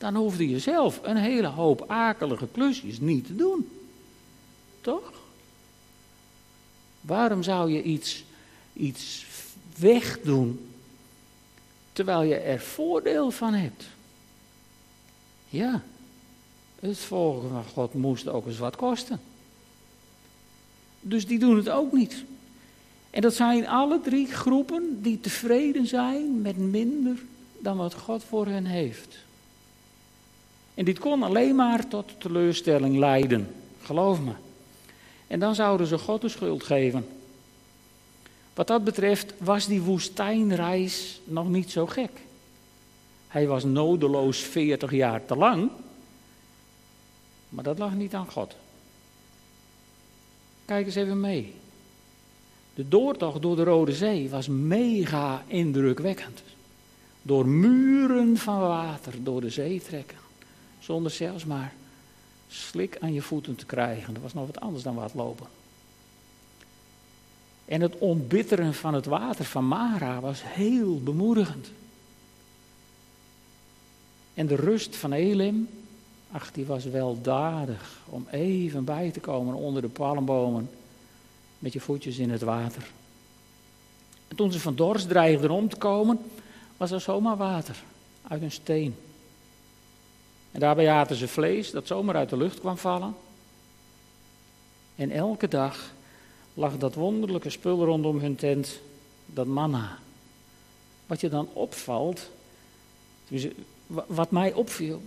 Dan 0.02 0.16
hoefde 0.16 0.50
je 0.50 0.60
zelf 0.60 1.00
een 1.04 1.18
hele 1.18 1.48
hoop 1.48 1.84
akelige 1.88 2.48
klusjes 2.48 3.00
niet 3.00 3.26
te 3.26 3.36
doen. 3.36 3.70
Toch? 4.82 5.14
Waarom 7.02 7.44
zou 7.44 7.72
je 7.72 7.84
iets, 7.84 8.24
iets 8.74 9.26
wegdoen 9.78 10.70
terwijl 11.94 12.22
je 12.22 12.36
er 12.36 12.60
voordeel 12.60 13.32
van 13.32 13.54
hebt? 13.54 13.86
Ja, 15.50 15.84
het 16.80 16.98
volgen 16.98 17.50
van 17.50 17.64
God 17.64 17.94
moest 17.94 18.28
ook 18.28 18.46
eens 18.46 18.58
wat 18.58 18.76
kosten. 18.76 19.20
Dus 21.00 21.28
die 21.28 21.40
doen 21.40 21.56
het 21.56 21.70
ook 21.70 21.92
niet. 21.92 22.24
En 23.10 23.22
dat 23.22 23.34
zijn 23.34 23.68
alle 23.68 24.02
drie 24.02 24.28
groepen 24.28 25.02
die 25.02 25.20
tevreden 25.20 25.88
zijn 25.88 26.42
met 26.42 26.58
minder 26.58 27.18
dan 27.60 27.78
wat 27.78 27.94
God 27.94 28.24
voor 28.24 28.48
hen 28.48 28.66
heeft. 28.66 29.30
En 30.82 30.88
dit 30.88 31.00
kon 31.00 31.24
alleen 31.24 31.56
maar 31.56 31.88
tot 31.88 32.06
teleurstelling 32.17 32.98
leiden, 32.98 33.56
geloof 33.82 34.20
me. 34.20 34.32
En 35.28 35.39
dan 35.39 35.56
zouden 35.56 35.88
ze 35.88 35.98
God 35.98 36.22
de 36.22 36.30
schuld 36.30 36.63
geven. 36.63 37.08
Wat 38.54 38.67
dat 38.67 38.84
betreft 38.84 39.34
was 39.38 39.65
die 39.65 39.82
woestijnreis 39.82 41.20
nog 41.24 41.50
niet 41.50 41.72
zo 41.72 41.86
gek. 41.86 42.12
Hij 43.28 43.48
was 43.48 43.63
nodeloos 43.63 44.39
40 44.39 44.91
jaar 44.91 45.26
te 45.26 45.36
lang, 45.36 45.70
maar 47.50 47.63
dat 47.63 47.78
lag 47.78 47.94
niet 47.94 48.13
aan 48.13 48.32
God. 48.32 48.56
Kijk 50.65 50.86
eens 50.86 50.96
even 50.96 51.20
mee. 51.20 51.54
De 52.74 52.88
doortocht 52.88 53.41
door 53.41 53.56
de 53.56 53.63
Rode 53.63 53.94
Zee 53.94 54.30
was 54.30 54.48
mega 54.48 55.44
indrukwekkend. 55.48 56.41
Door 57.22 57.48
muren 57.48 58.38
van 58.38 58.60
water 58.60 59.24
door 59.24 59.41
de 59.41 59.50
zee 59.50 59.82
trekken. 59.82 60.21
Zonder 60.82 61.12
zelfs 61.12 61.46
maar 61.46 61.74
slik 62.48 62.98
aan 63.00 63.13
je 63.13 63.22
voeten 63.22 63.56
te 63.56 63.65
krijgen. 63.65 64.13
Dat 64.13 64.24
was 64.24 64.34
nog 64.34 64.46
wat 64.46 64.60
anders 64.60 64.84
dan 64.84 64.96
wat 64.96 65.13
lopen. 65.13 65.48
En 67.65 67.82
het 67.82 67.98
ontbitteren 67.98 68.74
van 68.74 68.94
het 68.94 69.06
water 69.06 69.46
van 69.46 69.67
Mara 69.67 70.20
was 70.20 70.41
heel 70.44 71.02
bemoedigend. 71.04 71.72
En 74.34 74.48
de 74.48 74.56
rust 74.56 74.96
van 74.96 75.13
Elim, 75.13 75.70
ach, 76.32 76.52
die 76.52 76.65
was 76.65 76.86
weldadig 76.86 78.02
om 78.06 78.28
even 78.32 78.84
bij 78.84 79.12
te 79.12 79.20
komen 79.20 79.56
onder 79.56 79.82
de 79.82 79.88
palmbomen 79.88 80.70
met 81.60 81.74
je 81.74 81.80
voetjes 81.80 82.17
in 82.17 82.30
het 82.30 82.41
water. 82.41 82.91
En 84.28 84.36
toen 84.36 84.52
ze 84.52 84.60
van 84.60 84.76
dorst 84.76 85.08
dreigden 85.08 85.52
om 85.52 85.70
te 85.70 85.78
komen, 85.78 86.20
was 86.78 86.91
er 86.91 87.02
zomaar 87.02 87.38
water 87.38 87.84
uit 88.28 88.41
een 88.41 88.52
steen. 88.52 88.96
En 90.52 90.60
daarbij 90.60 90.92
aten 90.92 91.16
ze 91.16 91.28
vlees 91.28 91.72
dat 91.72 91.88
zomaar 91.88 92.16
uit 92.16 92.30
de 92.30 92.38
lucht 92.38 92.60
kwam 92.60 92.78
vallen. 92.78 93.16
En 94.96 95.12
elke 95.12 95.48
dag 95.48 95.94
lag 96.54 96.78
dat 96.78 96.96
wonderlijke 96.96 97.50
spul 97.50 97.86
rondom 97.86 98.20
hun 98.20 98.36
tent, 98.36 98.80
dat 99.26 99.46
manna. 99.48 99.98
Wat 101.08 101.22
je 101.22 101.30
dan 101.30 101.50
opvalt, 101.54 102.30
wat 103.88 104.32
mij 104.32 104.54
opviel, 104.54 105.02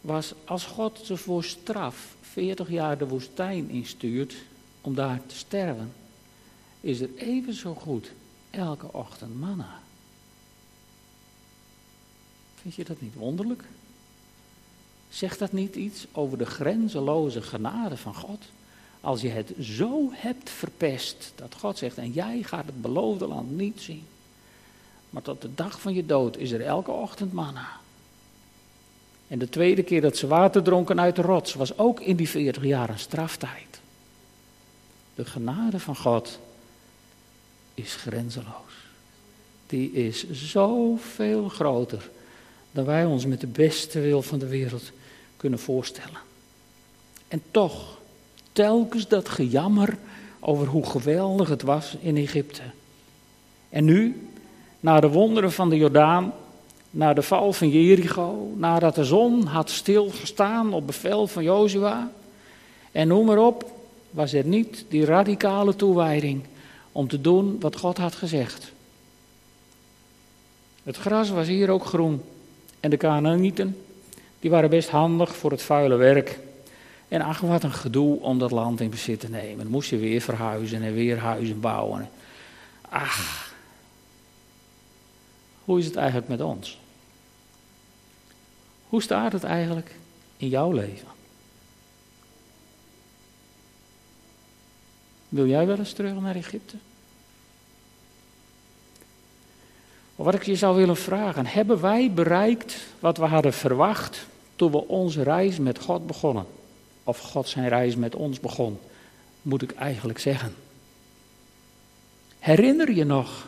was 0.00 0.34
als 0.44 0.64
God 0.64 1.00
ze 1.04 1.16
voor 1.16 1.44
straf 1.44 2.16
40 2.20 2.70
jaar 2.70 2.98
de 2.98 3.08
woestijn 3.08 3.70
instuurt 3.70 4.34
om 4.80 4.94
daar 4.94 5.20
te 5.26 5.36
sterven, 5.36 5.92
is 6.80 7.00
er 7.00 7.10
even 7.16 7.54
zo 7.54 7.74
goed 7.74 8.12
elke 8.50 8.92
ochtend 8.92 9.40
manna. 9.40 9.80
Vind 12.54 12.74
je 12.74 12.84
dat 12.84 13.00
niet 13.00 13.14
wonderlijk? 13.14 13.64
Zegt 15.08 15.38
dat 15.38 15.52
niet 15.52 15.76
iets 15.76 16.06
over 16.12 16.38
de 16.38 16.46
grenzeloze 16.46 17.42
genade 17.42 17.96
van 17.96 18.14
God? 18.14 18.44
Als 19.00 19.20
je 19.20 19.28
het 19.28 19.52
zo 19.60 20.08
hebt 20.12 20.50
verpest, 20.50 21.32
dat 21.34 21.54
God 21.58 21.78
zegt, 21.78 21.98
en 21.98 22.10
jij 22.10 22.42
gaat 22.42 22.66
het 22.66 22.82
beloofde 22.82 23.26
land 23.26 23.50
niet 23.50 23.80
zien. 23.80 24.04
Maar 25.10 25.22
tot 25.22 25.42
de 25.42 25.54
dag 25.54 25.80
van 25.80 25.94
je 25.94 26.06
dood 26.06 26.36
is 26.36 26.50
er 26.50 26.60
elke 26.60 26.90
ochtend 26.90 27.32
manna. 27.32 27.68
En 29.28 29.38
de 29.38 29.48
tweede 29.48 29.82
keer 29.82 30.00
dat 30.00 30.16
ze 30.16 30.26
water 30.26 30.62
dronken 30.62 31.00
uit 31.00 31.16
de 31.16 31.22
rots 31.22 31.54
was 31.54 31.78
ook 31.78 32.00
in 32.00 32.16
die 32.16 32.28
40 32.28 32.64
jaar 32.64 32.88
een 32.88 32.98
straftijd. 32.98 33.80
De 35.14 35.24
genade 35.24 35.80
van 35.80 35.96
God 35.96 36.38
is 37.74 37.94
grenzeloos. 37.94 38.74
Die 39.66 39.92
is 39.92 40.30
zoveel 40.30 41.48
groter 41.48 42.10
dan 42.76 42.84
wij 42.84 43.04
ons 43.04 43.26
met 43.26 43.40
de 43.40 43.46
beste 43.46 44.00
wil 44.00 44.22
van 44.22 44.38
de 44.38 44.46
wereld 44.46 44.90
kunnen 45.36 45.58
voorstellen. 45.58 46.20
En 47.28 47.42
toch, 47.50 47.98
telkens 48.52 49.08
dat 49.08 49.28
gejammer 49.28 49.96
over 50.40 50.66
hoe 50.66 50.86
geweldig 50.86 51.48
het 51.48 51.62
was 51.62 51.96
in 52.00 52.16
Egypte. 52.16 52.62
En 53.68 53.84
nu, 53.84 54.28
na 54.80 55.00
de 55.00 55.08
wonderen 55.08 55.52
van 55.52 55.70
de 55.70 55.76
Jordaan, 55.76 56.32
na 56.90 57.12
de 57.12 57.22
val 57.22 57.52
van 57.52 57.68
Jericho, 57.68 58.52
nadat 58.56 58.94
de 58.94 59.04
zon 59.04 59.46
had 59.46 59.70
stilgestaan 59.70 60.72
op 60.72 60.86
bevel 60.86 61.26
van 61.26 61.42
Jozua, 61.42 62.10
en 62.92 63.08
noem 63.08 63.26
maar 63.26 63.38
op, 63.38 63.70
was 64.10 64.32
er 64.32 64.44
niet 64.44 64.84
die 64.88 65.04
radicale 65.04 65.76
toewijding 65.76 66.44
om 66.92 67.08
te 67.08 67.20
doen 67.20 67.56
wat 67.60 67.76
God 67.76 67.98
had 67.98 68.14
gezegd. 68.14 68.72
Het 70.82 70.96
gras 70.96 71.30
was 71.30 71.46
hier 71.46 71.70
ook 71.70 71.84
groen. 71.84 72.22
En 72.86 72.92
de 72.92 72.98
Canaanieten, 72.98 73.84
die 74.40 74.50
waren 74.50 74.70
best 74.70 74.88
handig 74.88 75.36
voor 75.36 75.50
het 75.50 75.62
vuile 75.62 75.96
werk. 75.96 76.38
En 77.08 77.20
ach, 77.20 77.40
wat 77.40 77.62
een 77.62 77.72
gedoe 77.72 78.20
om 78.20 78.38
dat 78.38 78.50
land 78.50 78.80
in 78.80 78.90
bezit 78.90 79.20
te 79.20 79.30
nemen. 79.30 79.58
Dan 79.58 79.72
moest 79.72 79.90
je 79.90 79.96
weer 79.96 80.20
verhuizen 80.20 80.82
en 80.82 80.94
weer 80.94 81.18
huizen 81.18 81.60
bouwen. 81.60 82.10
Ach, 82.88 83.54
hoe 85.64 85.78
is 85.78 85.84
het 85.84 85.96
eigenlijk 85.96 86.28
met 86.28 86.40
ons? 86.40 86.80
Hoe 88.88 89.02
staat 89.02 89.32
het 89.32 89.44
eigenlijk 89.44 89.94
in 90.36 90.48
jouw 90.48 90.72
leven? 90.72 91.08
Wil 95.28 95.46
jij 95.46 95.66
wel 95.66 95.78
eens 95.78 95.92
terug 95.92 96.20
naar 96.20 96.36
Egypte? 96.36 96.76
Wat 100.16 100.34
ik 100.34 100.42
je 100.42 100.56
zou 100.56 100.76
willen 100.76 100.96
vragen, 100.96 101.46
hebben 101.46 101.80
wij 101.80 102.12
bereikt 102.12 102.76
wat 103.00 103.16
we 103.16 103.24
hadden 103.24 103.52
verwacht 103.52 104.26
toen 104.56 104.70
we 104.70 104.88
onze 104.88 105.22
reis 105.22 105.58
met 105.58 105.78
God 105.78 106.06
begonnen? 106.06 106.46
Of 107.04 107.18
God 107.18 107.48
zijn 107.48 107.68
reis 107.68 107.96
met 107.96 108.14
ons 108.14 108.40
begon, 108.40 108.78
moet 109.42 109.62
ik 109.62 109.72
eigenlijk 109.72 110.18
zeggen. 110.18 110.54
Herinner 112.38 112.92
je 112.92 113.04
nog 113.04 113.46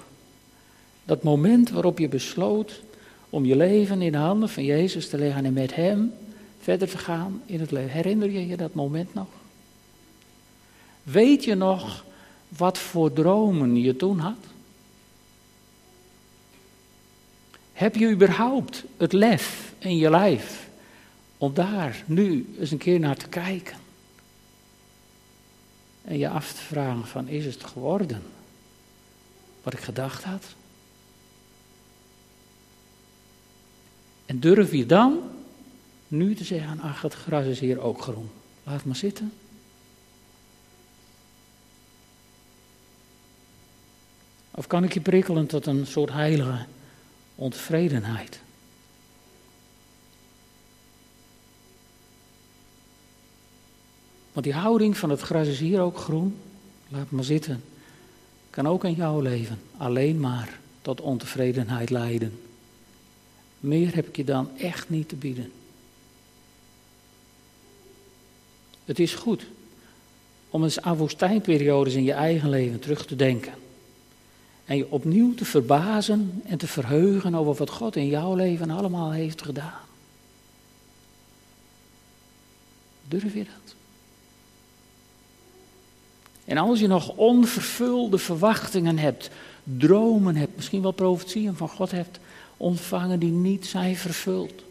dat 1.04 1.22
moment 1.22 1.70
waarop 1.70 1.98
je 1.98 2.08
besloot 2.08 2.80
om 3.30 3.44
je 3.44 3.56
leven 3.56 4.02
in 4.02 4.12
de 4.12 4.18
handen 4.18 4.48
van 4.48 4.64
Jezus 4.64 5.08
te 5.08 5.18
leggen 5.18 5.44
en 5.44 5.52
met 5.52 5.74
Hem 5.74 6.12
verder 6.60 6.88
te 6.88 6.98
gaan 6.98 7.42
in 7.46 7.60
het 7.60 7.70
leven? 7.70 7.90
Herinner 7.90 8.30
je 8.30 8.46
je 8.46 8.56
dat 8.56 8.74
moment 8.74 9.14
nog? 9.14 9.26
Weet 11.02 11.44
je 11.44 11.54
nog 11.54 12.04
wat 12.48 12.78
voor 12.78 13.12
dromen 13.12 13.76
je 13.76 13.96
toen 13.96 14.18
had? 14.18 14.36
Heb 17.78 17.96
je 17.96 18.10
überhaupt 18.10 18.84
het 18.96 19.12
lef 19.12 19.72
in 19.78 19.96
je 19.96 20.10
lijf 20.10 20.68
om 21.36 21.54
daar 21.54 22.02
nu 22.06 22.54
eens 22.58 22.70
een 22.70 22.78
keer 22.78 23.00
naar 23.00 23.16
te 23.16 23.28
kijken? 23.28 23.76
En 26.02 26.18
je 26.18 26.28
af 26.28 26.52
te 26.52 26.60
vragen 26.60 27.06
van 27.06 27.28
is 27.28 27.44
het 27.44 27.64
geworden 27.64 28.22
wat 29.62 29.72
ik 29.72 29.78
gedacht 29.78 30.24
had? 30.24 30.44
En 34.26 34.40
durf 34.40 34.72
je 34.72 34.86
dan 34.86 35.18
nu 36.08 36.34
te 36.34 36.44
zeggen, 36.44 36.80
ach 36.80 37.02
het 37.02 37.14
gras 37.14 37.44
is 37.44 37.60
hier 37.60 37.80
ook 37.80 38.02
groen, 38.02 38.30
laat 38.64 38.84
maar 38.84 38.96
zitten. 38.96 39.32
Of 44.50 44.66
kan 44.66 44.84
ik 44.84 44.92
je 44.92 45.00
prikkelen 45.00 45.46
tot 45.46 45.66
een 45.66 45.86
soort 45.86 46.12
heilige 46.12 46.66
ontevredenheid? 47.38 48.40
Want 54.32 54.44
die 54.44 54.54
houding 54.54 54.96
van 54.96 55.10
het 55.10 55.20
gras 55.20 55.46
is 55.46 55.58
hier 55.58 55.80
ook 55.80 55.98
groen. 55.98 56.36
Laat 56.88 57.10
maar 57.10 57.24
zitten. 57.24 57.64
Kan 58.50 58.68
ook 58.68 58.84
in 58.84 58.94
jouw 58.94 59.20
leven 59.20 59.60
alleen 59.76 60.20
maar 60.20 60.58
tot 60.82 61.00
ontevredenheid 61.00 61.90
leiden. 61.90 62.40
Meer 63.60 63.94
heb 63.94 64.08
ik 64.08 64.16
je 64.16 64.24
dan 64.24 64.58
echt 64.58 64.90
niet 64.90 65.08
te 65.08 65.16
bieden. 65.16 65.52
Het 68.84 68.98
is 68.98 69.14
goed 69.14 69.46
om 70.50 70.64
eens 70.64 70.80
aan 70.80 70.96
woestijnperiodes 70.96 71.94
in 71.94 72.04
je 72.04 72.12
eigen 72.12 72.48
leven 72.48 72.78
terug 72.78 73.06
te 73.06 73.16
denken. 73.16 73.52
En 74.68 74.76
je 74.76 74.90
opnieuw 74.90 75.34
te 75.34 75.44
verbazen 75.44 76.42
en 76.44 76.58
te 76.58 76.66
verheugen 76.66 77.34
over 77.34 77.54
wat 77.54 77.70
God 77.70 77.96
in 77.96 78.06
jouw 78.06 78.34
leven 78.34 78.70
allemaal 78.70 79.10
heeft 79.10 79.42
gedaan. 79.42 79.80
Durf 83.08 83.34
je 83.34 83.44
dat? 83.44 83.74
En 86.44 86.56
als 86.56 86.80
je 86.80 86.86
nog 86.86 87.16
onvervulde 87.16 88.18
verwachtingen 88.18 88.98
hebt, 88.98 89.30
dromen 89.62 90.36
hebt, 90.36 90.56
misschien 90.56 90.82
wel 90.82 90.92
profetieën 90.92 91.56
van 91.56 91.68
God 91.68 91.90
hebt 91.90 92.18
ontvangen 92.56 93.18
die 93.18 93.32
niet 93.32 93.66
zijn 93.66 93.96
vervuld. 93.96 94.62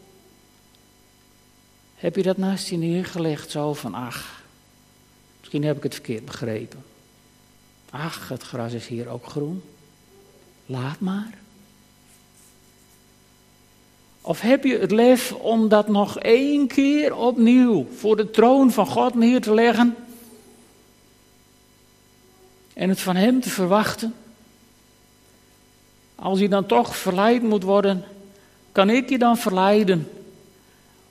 Heb 1.96 2.16
je 2.16 2.24
dat 2.24 2.38
naast 2.38 2.68
je 2.68 2.78
neergelegd 2.78 3.52
zo 3.52 3.74
van, 3.74 3.94
ach, 3.94 4.44
misschien 5.40 5.64
heb 5.64 5.78
ik 5.78 5.84
het 5.84 5.94
verkeerd 5.94 6.26
begrepen. 6.26 6.84
Ach, 7.90 8.30
het 8.30 8.44
gras 8.44 8.74
is 8.74 8.88
hier 8.88 9.08
ook 9.08 9.26
groen. 9.26 9.62
Laat 10.69 10.99
maar. 10.99 11.34
Of 14.21 14.41
heb 14.41 14.63
je 14.63 14.77
het 14.77 14.91
lef 14.91 15.32
om 15.32 15.69
dat 15.69 15.88
nog 15.88 16.19
één 16.19 16.67
keer 16.67 17.15
opnieuw 17.15 17.88
voor 17.97 18.15
de 18.15 18.32
troon 18.32 18.71
van 18.71 18.88
God 18.88 19.15
neer 19.15 19.41
te 19.41 19.53
leggen? 19.53 19.95
En 22.73 22.89
het 22.89 22.99
van 22.99 23.15
Hem 23.15 23.41
te 23.41 23.49
verwachten? 23.49 24.13
Als 26.15 26.39
je 26.39 26.49
dan 26.49 26.65
toch 26.65 26.97
verleid 26.97 27.41
moet 27.41 27.63
worden, 27.63 28.03
kan 28.71 28.89
ik 28.89 29.10
je 29.10 29.17
dan 29.17 29.38
verleiden 29.38 30.10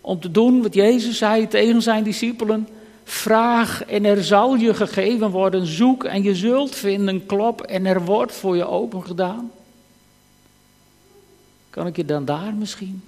om 0.00 0.20
te 0.20 0.30
doen 0.30 0.62
wat 0.62 0.74
Jezus 0.74 1.18
zei 1.18 1.48
tegen 1.48 1.82
zijn 1.82 2.04
discipelen? 2.04 2.68
Vraag 3.08 3.84
en 3.84 4.04
er 4.04 4.24
zal 4.24 4.54
je 4.54 4.74
gegeven 4.74 5.30
worden. 5.30 5.66
Zoek 5.66 6.04
en 6.04 6.22
je 6.22 6.34
zult 6.34 6.74
vinden. 6.74 7.26
Klop 7.26 7.60
en 7.60 7.86
er 7.86 8.04
wordt 8.04 8.32
voor 8.32 8.56
je 8.56 8.66
open 8.66 9.04
gedaan. 9.04 9.50
Kan 11.70 11.86
ik 11.86 11.96
je 11.96 12.04
dan 12.04 12.24
daar 12.24 12.54
misschien 12.54 13.02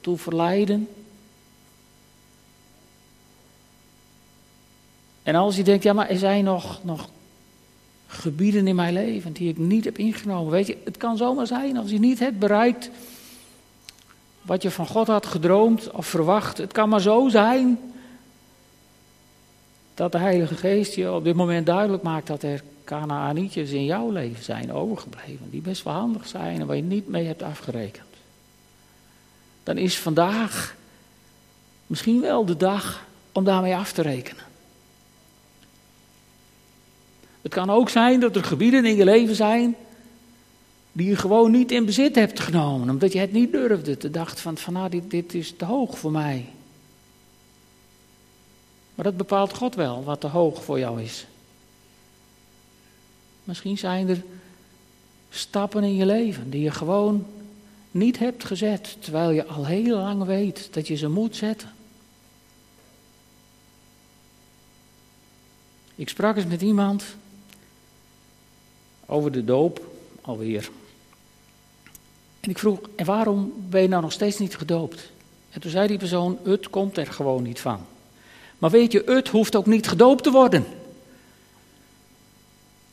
toe 0.00 0.18
verleiden? 0.18 0.88
En 5.22 5.34
als 5.34 5.56
je 5.56 5.62
denkt, 5.62 5.82
ja, 5.82 5.92
maar 5.92 6.08
er 6.08 6.18
zijn 6.18 6.44
nog, 6.44 6.84
nog 6.84 7.08
gebieden 8.06 8.66
in 8.66 8.74
mijn 8.76 8.92
leven 8.92 9.32
die 9.32 9.48
ik 9.48 9.58
niet 9.58 9.84
heb 9.84 9.98
ingenomen. 9.98 10.52
Weet 10.52 10.66
je, 10.66 10.78
het 10.84 10.96
kan 10.96 11.16
zomaar 11.16 11.46
zijn 11.46 11.76
als 11.76 11.90
je 11.90 11.98
niet 11.98 12.18
hebt 12.18 12.38
bereikt 12.38 12.90
wat 14.42 14.62
je 14.62 14.70
van 14.70 14.86
God 14.86 15.06
had 15.06 15.26
gedroomd 15.26 15.90
of 15.90 16.06
verwacht. 16.06 16.58
Het 16.58 16.72
kan 16.72 16.88
maar 16.88 17.00
zo 17.00 17.28
zijn 17.28 17.78
dat 19.94 20.12
de 20.12 20.18
Heilige 20.18 20.54
Geest 20.54 20.94
je 20.94 21.12
op 21.12 21.24
dit 21.24 21.34
moment 21.34 21.66
duidelijk 21.66 22.02
maakt 22.02 22.26
dat 22.26 22.42
er 22.42 22.62
Canaanietjes 22.84 23.70
in 23.70 23.84
jouw 23.84 24.10
leven 24.10 24.44
zijn 24.44 24.72
overgebleven. 24.72 25.50
Die 25.50 25.60
best 25.60 25.82
wel 25.82 25.92
handig 25.92 26.26
zijn 26.26 26.60
en 26.60 26.66
waar 26.66 26.76
je 26.76 26.82
niet 26.82 27.08
mee 27.08 27.26
hebt 27.26 27.42
afgerekend. 27.42 28.06
Dan 29.62 29.78
is 29.78 29.98
vandaag 29.98 30.76
misschien 31.86 32.20
wel 32.20 32.44
de 32.44 32.56
dag 32.56 33.04
om 33.32 33.44
daarmee 33.44 33.74
af 33.74 33.92
te 33.92 34.02
rekenen. 34.02 34.44
Het 37.42 37.52
kan 37.52 37.70
ook 37.70 37.88
zijn 37.88 38.20
dat 38.20 38.36
er 38.36 38.44
gebieden 38.44 38.84
in 38.84 38.96
je 38.96 39.04
leven 39.04 39.34
zijn 39.34 39.76
die 40.92 41.08
je 41.08 41.16
gewoon 41.16 41.50
niet 41.50 41.72
in 41.72 41.84
bezit 41.84 42.14
hebt 42.14 42.40
genomen, 42.40 42.90
omdat 42.90 43.12
je 43.12 43.18
het 43.18 43.32
niet 43.32 43.52
durfde. 43.52 43.96
Te 43.96 44.10
dacht 44.10 44.40
van, 44.40 44.58
van 44.58 44.72
nou, 44.72 44.90
dit, 44.90 45.10
dit 45.10 45.34
is 45.34 45.54
te 45.56 45.64
hoog 45.64 45.98
voor 45.98 46.10
mij. 46.10 46.46
Maar 48.94 49.04
dat 49.04 49.16
bepaalt 49.16 49.54
God 49.54 49.74
wel, 49.74 50.04
wat 50.04 50.20
te 50.20 50.26
hoog 50.26 50.64
voor 50.64 50.78
jou 50.78 51.02
is. 51.02 51.26
Misschien 53.44 53.78
zijn 53.78 54.08
er 54.08 54.22
stappen 55.30 55.84
in 55.84 55.94
je 55.94 56.06
leven 56.06 56.50
die 56.50 56.62
je 56.62 56.70
gewoon 56.70 57.26
niet 57.90 58.18
hebt 58.18 58.44
gezet, 58.44 58.96
terwijl 59.00 59.30
je 59.30 59.46
al 59.46 59.66
heel 59.66 59.96
lang 59.96 60.24
weet 60.24 60.68
dat 60.70 60.86
je 60.86 60.94
ze 60.94 61.08
moet 61.08 61.36
zetten. 61.36 61.72
Ik 65.94 66.08
sprak 66.08 66.36
eens 66.36 66.46
met 66.46 66.62
iemand 66.62 67.04
over 69.06 69.32
de 69.32 69.44
doop 69.44 69.86
alweer. 70.20 70.70
En 72.40 72.50
ik 72.50 72.58
vroeg, 72.58 72.80
en 72.96 73.06
waarom 73.06 73.52
ben 73.68 73.82
je 73.82 73.88
nou 73.88 74.02
nog 74.02 74.12
steeds 74.12 74.38
niet 74.38 74.56
gedoopt? 74.56 75.10
En 75.50 75.60
toen 75.60 75.70
zei 75.70 75.86
die 75.86 75.98
persoon, 75.98 76.38
het 76.42 76.70
komt 76.70 76.96
er 76.96 77.06
gewoon 77.06 77.42
niet 77.42 77.60
van. 77.60 77.86
Maar 78.58 78.70
weet 78.70 78.92
je, 78.92 79.02
het 79.06 79.28
hoeft 79.28 79.56
ook 79.56 79.66
niet 79.66 79.88
gedoopt 79.88 80.22
te 80.22 80.30
worden. 80.30 80.66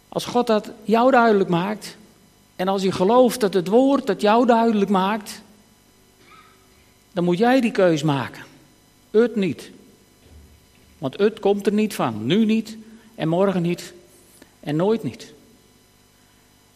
Als 0.10 0.26
God 0.26 0.48
dat 0.48 0.72
jou 0.84 1.12
duidelijk 1.12 1.50
maakt, 1.50 1.98
en 2.56 2.68
als 2.68 2.82
je 2.82 2.92
gelooft 2.92 3.40
dat 3.40 3.54
het 3.54 3.68
woord 3.68 4.08
dat 4.08 4.22
jou 4.22 4.46
duidelijk 4.46 4.90
maakt, 4.90 5.42
dan 7.12 7.24
moet 7.24 7.38
jij 7.38 7.62
die 7.62 7.72
keus 7.72 8.04
maken. 8.04 8.44
Het 9.12 9.36
niet. 9.36 9.72
Want 10.98 11.18
het 11.18 11.40
komt 11.40 11.66
er 11.66 11.74
niet 11.74 11.94
van. 11.94 12.26
Nu 12.26 12.46
niet, 12.46 12.78
en 13.16 13.28
morgen 13.28 13.62
niet, 13.62 13.94
en 14.60 14.76
nooit 14.76 15.04
niet. 15.04 15.34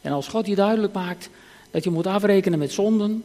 En 0.01 0.11
als 0.11 0.27
God 0.27 0.45
je 0.45 0.55
duidelijk 0.55 0.93
maakt 0.93 1.29
dat 1.71 1.83
je 1.83 1.89
moet 1.89 2.07
afrekenen 2.07 2.59
met 2.59 2.71
zonden, 2.71 3.23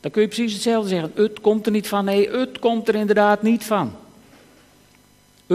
dan 0.00 0.10
kun 0.10 0.22
je 0.22 0.28
precies 0.28 0.52
hetzelfde 0.52 0.88
zeggen. 0.88 1.12
Het 1.14 1.40
komt 1.40 1.66
er 1.66 1.72
niet 1.72 1.88
van. 1.88 2.04
Nee, 2.04 2.30
het 2.30 2.58
komt 2.58 2.88
er 2.88 2.94
inderdaad 2.94 3.42
niet 3.42 3.64
van. 3.64 3.92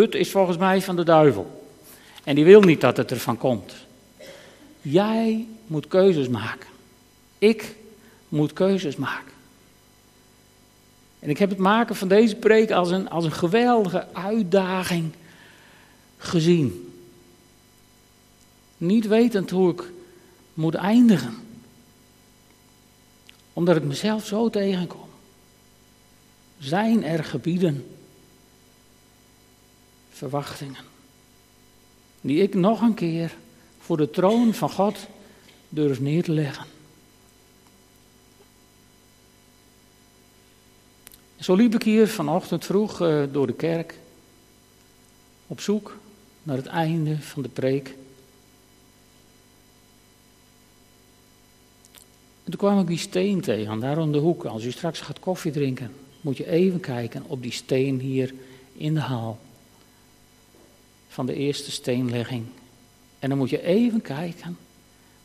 Het 0.02 0.16
is 0.16 0.32
volgens 0.32 0.58
mij 0.58 0.82
van 0.82 0.96
de 0.96 1.04
duivel. 1.04 1.66
En 2.24 2.36
die 2.36 2.46
wil 2.46 2.62
niet 2.62 2.82
dat 2.82 2.98
het 2.98 3.12
ervan 3.12 3.38
komt. 3.38 3.74
Jij 4.82 5.48
moet 5.68 5.88
keuzes 5.88 6.28
maken. 6.28 6.70
Ik 7.38 7.76
moet 8.30 8.54
keuzes 8.54 8.96
maken. 8.96 9.34
En 11.20 11.30
ik 11.30 11.38
heb 11.38 11.50
het 11.50 11.58
maken 11.58 11.96
van 11.96 12.08
deze 12.08 12.36
preek 12.36 12.72
als 12.72 12.92
een, 12.92 13.10
als 13.10 13.26
een 13.26 13.32
geweldige 13.32 14.08
uitdaging 14.14 15.12
gezien. 16.18 16.92
Niet 18.78 19.08
wetend 19.08 19.50
hoe 19.50 19.72
ik 19.72 19.84
moet 20.54 20.76
eindigen. 20.76 21.36
Omdat 23.54 23.76
ik 23.76 23.84
mezelf 23.84 24.26
zo 24.26 24.50
tegenkom. 24.50 25.10
Zijn 26.60 27.04
er 27.04 27.24
gebieden, 27.24 27.97
verwachtingen, 30.18 30.84
die 32.22 32.42
ik 32.42 32.54
nog 32.54 32.82
een 32.82 32.94
keer 32.94 33.36
voor 33.80 33.98
de 33.98 34.10
troon 34.10 34.54
van 34.54 34.70
God 34.70 34.98
durf 35.70 36.00
neer 36.00 36.24
te 36.24 36.32
leggen. 36.32 36.66
Zo 41.40 41.56
liep 41.56 41.74
ik 41.74 41.84
hier 41.84 42.08
vanochtend 42.08 42.66
vroeg 42.66 43.02
eh, 43.02 43.24
door 43.32 43.48
de 43.48 43.54
kerk 43.54 44.00
op 45.48 45.60
zoek 45.60 45.98
naar 46.44 46.58
het 46.58 46.66
einde 46.66 47.22
van 47.22 47.42
de 47.42 47.50
preek. 47.50 47.88
En 52.44 52.54
toen 52.54 52.60
kwam 52.60 52.80
ik 52.80 52.88
die 52.88 52.98
steen 52.98 53.42
tegen, 53.42 53.80
daar 53.80 53.98
om 53.98 54.12
de 54.12 54.18
hoek. 54.18 54.46
Als 54.46 54.64
u 54.64 54.72
straks 54.72 55.00
gaat 55.00 55.20
koffie 55.20 55.52
drinken, 55.52 55.94
moet 56.22 56.38
je 56.38 56.50
even 56.50 56.80
kijken 56.80 57.24
op 57.28 57.42
die 57.42 57.52
steen 57.52 58.00
hier 58.00 58.34
in 58.74 58.94
de 58.94 59.00
haal. 59.00 59.40
Van 61.18 61.26
de 61.26 61.36
eerste 61.36 61.72
steenlegging. 61.72 62.46
En 63.20 63.30
dan 63.30 63.38
moet 63.38 63.50
je 63.50 63.64
even 63.64 64.02
kijken 64.02 64.58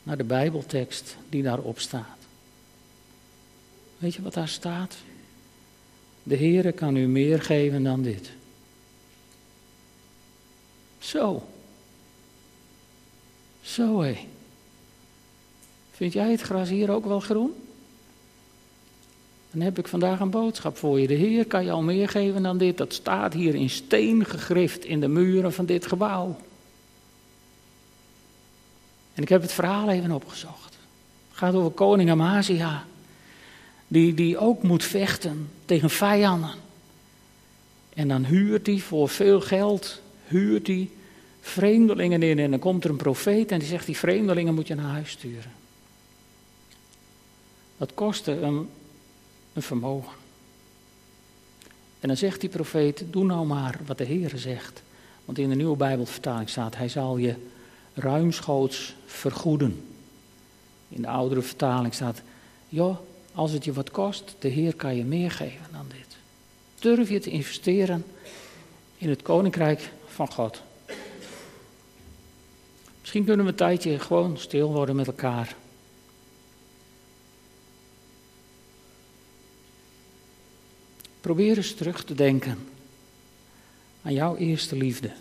naar 0.03 0.17
de 0.17 0.25
Bijbeltekst 0.25 1.17
die 1.29 1.43
daarop 1.43 1.79
staat. 1.79 2.19
Weet 3.99 4.15
je 4.15 4.23
wat 4.23 4.35
daar 4.35 4.49
staat? 4.49 4.97
De 6.23 6.37
Heere 6.37 6.73
kan 6.73 6.97
u 6.97 7.07
meer 7.07 7.43
geven 7.43 7.83
dan 7.83 8.03
dit. 8.03 8.31
Zo. 10.99 11.49
Zo 13.63 14.01
hé. 14.01 14.29
Vind 15.91 16.13
jij 16.13 16.31
het 16.31 16.41
gras 16.41 16.69
hier 16.69 16.91
ook 16.91 17.05
wel 17.05 17.21
groen? 17.21 17.62
Dan 19.53 19.61
heb 19.61 19.79
ik 19.79 19.89
vandaag 19.89 20.21
een 20.21 20.31
boodschap 20.31 20.77
voor 20.77 21.01
je. 21.01 21.07
De 21.07 21.15
Heer 21.15 21.47
kan 21.47 21.65
je 21.65 21.71
al 21.71 21.83
meer 21.83 22.09
geven 22.09 22.43
dan 22.43 22.59
dit. 22.59 22.77
Dat 22.77 22.93
staat 22.93 23.33
hier 23.33 23.55
in 23.55 23.71
steen 23.71 24.25
gegrift 24.25 24.85
in 24.85 25.01
de 25.01 25.09
muren 25.09 25.53
van 25.53 25.67
dit 25.67 25.87
gebouw. 25.87 26.37
En 29.15 29.23
ik 29.23 29.29
heb 29.29 29.43
het 29.43 29.53
verhaal 29.53 29.91
even 29.91 30.11
opgezocht. 30.11 30.77
Het 31.29 31.39
gaat 31.39 31.55
over 31.55 31.71
koning 31.71 32.11
Amazia, 32.11 32.85
die, 33.89 34.15
die 34.15 34.39
ook 34.39 34.63
moet 34.63 34.85
vechten 34.85 35.49
tegen 35.65 35.91
vijanden. 35.91 36.55
En 37.95 38.09
dan 38.09 38.25
huurt 38.25 38.67
hij 38.67 38.79
voor 38.79 39.09
veel 39.09 39.41
geld, 39.41 40.01
huurt 40.27 40.67
hij 40.67 40.91
vreemdelingen 41.41 42.23
in. 42.23 42.39
En 42.39 42.51
dan 42.51 42.59
komt 42.59 42.85
er 42.85 42.91
een 42.91 42.97
profeet 42.97 43.51
en 43.51 43.59
die 43.59 43.69
zegt, 43.69 43.87
die 43.87 43.97
vreemdelingen 43.97 44.55
moet 44.55 44.67
je 44.67 44.75
naar 44.75 44.91
huis 44.91 45.11
sturen. 45.11 45.53
Dat 47.77 47.95
kostte 47.95 48.41
een, 48.41 48.69
een 49.53 49.63
vermogen. 49.63 50.13
En 52.01 52.09
dan 52.09 52.17
zegt 52.17 52.41
die 52.41 52.51
profeet, 52.51 53.05
doe 53.11 53.25
nou 53.25 53.47
maar 53.47 53.81
wat 53.87 53.99
de 53.99 54.05
Heer 54.05 54.33
zegt. 54.35 54.83
Want 55.25 55.39
in 55.39 55.49
de 55.49 55.55
nieuwe 55.55 55.77
Bijbelvertaling 55.77 56.49
staat, 56.49 56.77
hij 56.77 56.89
zal 56.89 57.17
je 57.17 57.35
ruimschoots 57.95 58.95
vergoeden. 59.07 59.85
In 60.89 61.03
de 61.03 61.09
oudere 61.09 61.43
vertaling 61.43 61.95
staat, 61.95 62.23
joh, 62.69 62.97
als 63.35 63.53
het 63.53 63.65
je 63.65 63.73
wat 63.73 63.91
kost, 63.91 64.35
de 64.39 64.49
Heer 64.49 64.75
kan 64.75 64.97
je 64.97 65.05
meer 65.05 65.31
geven 65.31 65.67
dan 65.73 65.87
dit. 65.89 66.17
Durf 66.79 67.09
je 67.09 67.21
te 67.21 67.31
investeren 67.31 68.05
in 68.97 69.09
het 69.09 69.23
koninkrijk 69.23 69.93
van 70.07 70.33
God. 70.33 70.63
Misschien 73.01 73.25
kunnen 73.25 73.45
we 73.45 73.51
een 73.51 73.57
tijdje 73.57 73.99
gewoon 73.99 74.39
stil 74.39 74.73
worden 74.73 74.97
met 74.97 75.07
elkaar. 75.07 75.57
Probeer 81.23 81.57
eens 81.57 81.75
terug 81.75 82.05
te 82.05 82.15
denken 82.15 82.59
aan 84.03 84.13
jouw 84.13 84.37
eerste 84.37 84.77
liefde. 84.77 85.13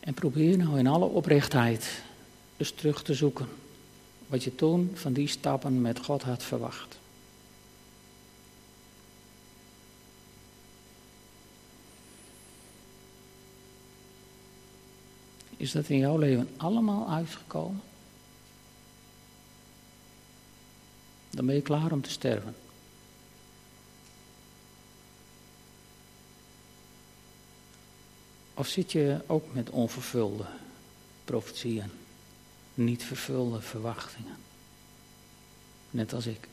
En 0.00 0.14
probeer 0.14 0.56
nou 0.56 0.78
in 0.78 0.86
alle 0.86 1.04
oprechtheid 1.04 2.02
eens 2.56 2.70
terug 2.70 3.02
te 3.02 3.14
zoeken 3.14 3.48
wat 4.26 4.44
je 4.44 4.54
toen 4.54 4.90
van 4.94 5.12
die 5.12 5.28
stappen 5.28 5.80
met 5.80 6.04
God 6.04 6.22
had 6.22 6.42
verwacht. 6.42 6.98
Is 15.56 15.72
dat 15.72 15.88
in 15.88 15.98
jouw 15.98 16.18
leven 16.18 16.48
allemaal 16.56 17.10
uitgekomen? 17.10 17.91
Dan 21.32 21.46
ben 21.46 21.54
je 21.54 21.62
klaar 21.62 21.92
om 21.92 22.02
te 22.02 22.10
sterven. 22.10 22.54
Of 28.54 28.66
zit 28.66 28.92
je 28.92 29.20
ook 29.26 29.54
met 29.54 29.70
onvervulde 29.70 30.46
profetieën, 31.24 31.90
niet 32.74 33.04
vervulde 33.04 33.60
verwachtingen? 33.60 34.36
Net 35.90 36.12
als 36.12 36.26
ik. 36.26 36.48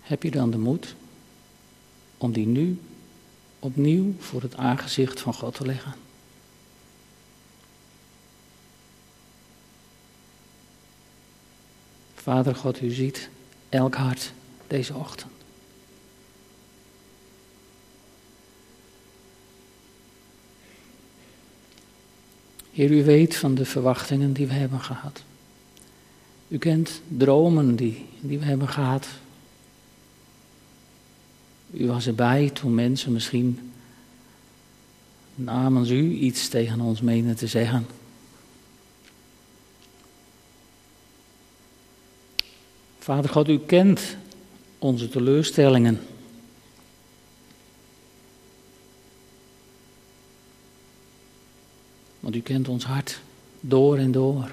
Heb 0.00 0.22
je 0.22 0.30
dan 0.30 0.50
de 0.50 0.58
moed 0.58 0.94
om 2.18 2.32
die 2.32 2.46
nu 2.46 2.80
opnieuw 3.58 4.14
voor 4.18 4.42
het 4.42 4.56
aangezicht 4.56 5.20
van 5.20 5.34
God 5.34 5.54
te 5.54 5.66
leggen? 5.66 5.94
Vader 12.14 12.54
God, 12.54 12.82
u 12.82 12.90
ziet 12.90 13.28
elk 13.68 13.94
hart 13.94 14.32
deze 14.66 14.94
ochtend. 14.94 15.32
Heer, 22.72 22.90
u 22.90 23.04
weet 23.04 23.36
van 23.36 23.54
de 23.54 23.64
verwachtingen 23.64 24.32
die 24.32 24.46
we 24.46 24.52
hebben 24.52 24.80
gehad. 24.80 25.22
U 26.48 26.58
kent 26.58 27.00
dromen 27.08 27.76
die, 27.76 28.06
die 28.20 28.38
we 28.38 28.44
hebben 28.44 28.68
gehad. 28.68 29.06
U 31.70 31.86
was 31.86 32.06
erbij 32.06 32.50
toen 32.50 32.74
mensen 32.74 33.12
misschien 33.12 33.72
namens 35.34 35.90
u 35.90 36.10
iets 36.12 36.48
tegen 36.48 36.80
ons 36.80 37.00
menen 37.00 37.36
te 37.36 37.46
zeggen. 37.46 37.86
Vader 42.98 43.30
God, 43.30 43.48
u 43.48 43.58
kent 43.58 44.16
onze 44.78 45.08
teleurstellingen. 45.08 46.00
Want 52.20 52.34
u 52.34 52.40
kent 52.40 52.68
ons 52.68 52.84
hart 52.84 53.20
door 53.60 53.98
en 53.98 54.12
door. 54.12 54.50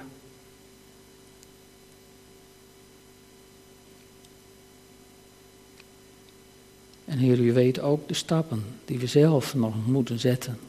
En 7.16 7.22
Heer, 7.22 7.40
u 7.40 7.54
weet 7.54 7.80
ook 7.80 8.08
de 8.08 8.14
stappen 8.14 8.64
die 8.86 9.00
we 9.00 9.08
zelf 9.08 9.56
nog 9.56 9.74
moeten 9.86 10.20
zetten. 10.20 10.60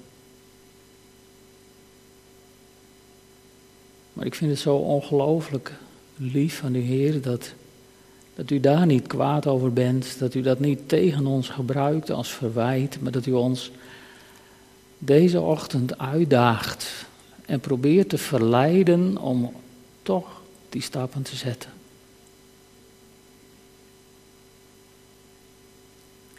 Maar 4.13 4.27
ik 4.27 4.35
vind 4.35 4.51
het 4.51 4.61
zo 4.61 4.77
ongelooflijk 4.77 5.73
lief 6.17 6.59
van 6.59 6.75
u, 6.75 6.81
Heer, 6.81 7.23
dat 7.23 7.53
dat 8.35 8.51
u 8.51 8.61
daar 8.61 8.87
niet 8.87 9.07
kwaad 9.07 9.47
over 9.47 9.73
bent, 9.73 10.19
dat 10.19 10.35
u 10.35 10.41
dat 10.41 10.61
niet 10.61 10.89
tegen 10.89 11.27
ons 11.27 11.49
gebruikt 11.49 12.11
als 12.11 12.29
verwijt, 12.29 13.01
maar 13.01 13.13
dat 13.13 13.27
u 13.27 13.33
ons 13.33 13.71
deze 14.99 15.41
ochtend 15.41 15.99
uitdaagt 15.99 17.07
en 17.47 17.61
probeert 17.61 18.09
te 18.09 18.19
verleiden 18.19 19.19
om 19.19 19.53
toch 20.03 20.43
die 20.69 20.83
stappen 20.83 21.23
te 21.23 21.37
zetten. 21.37 21.76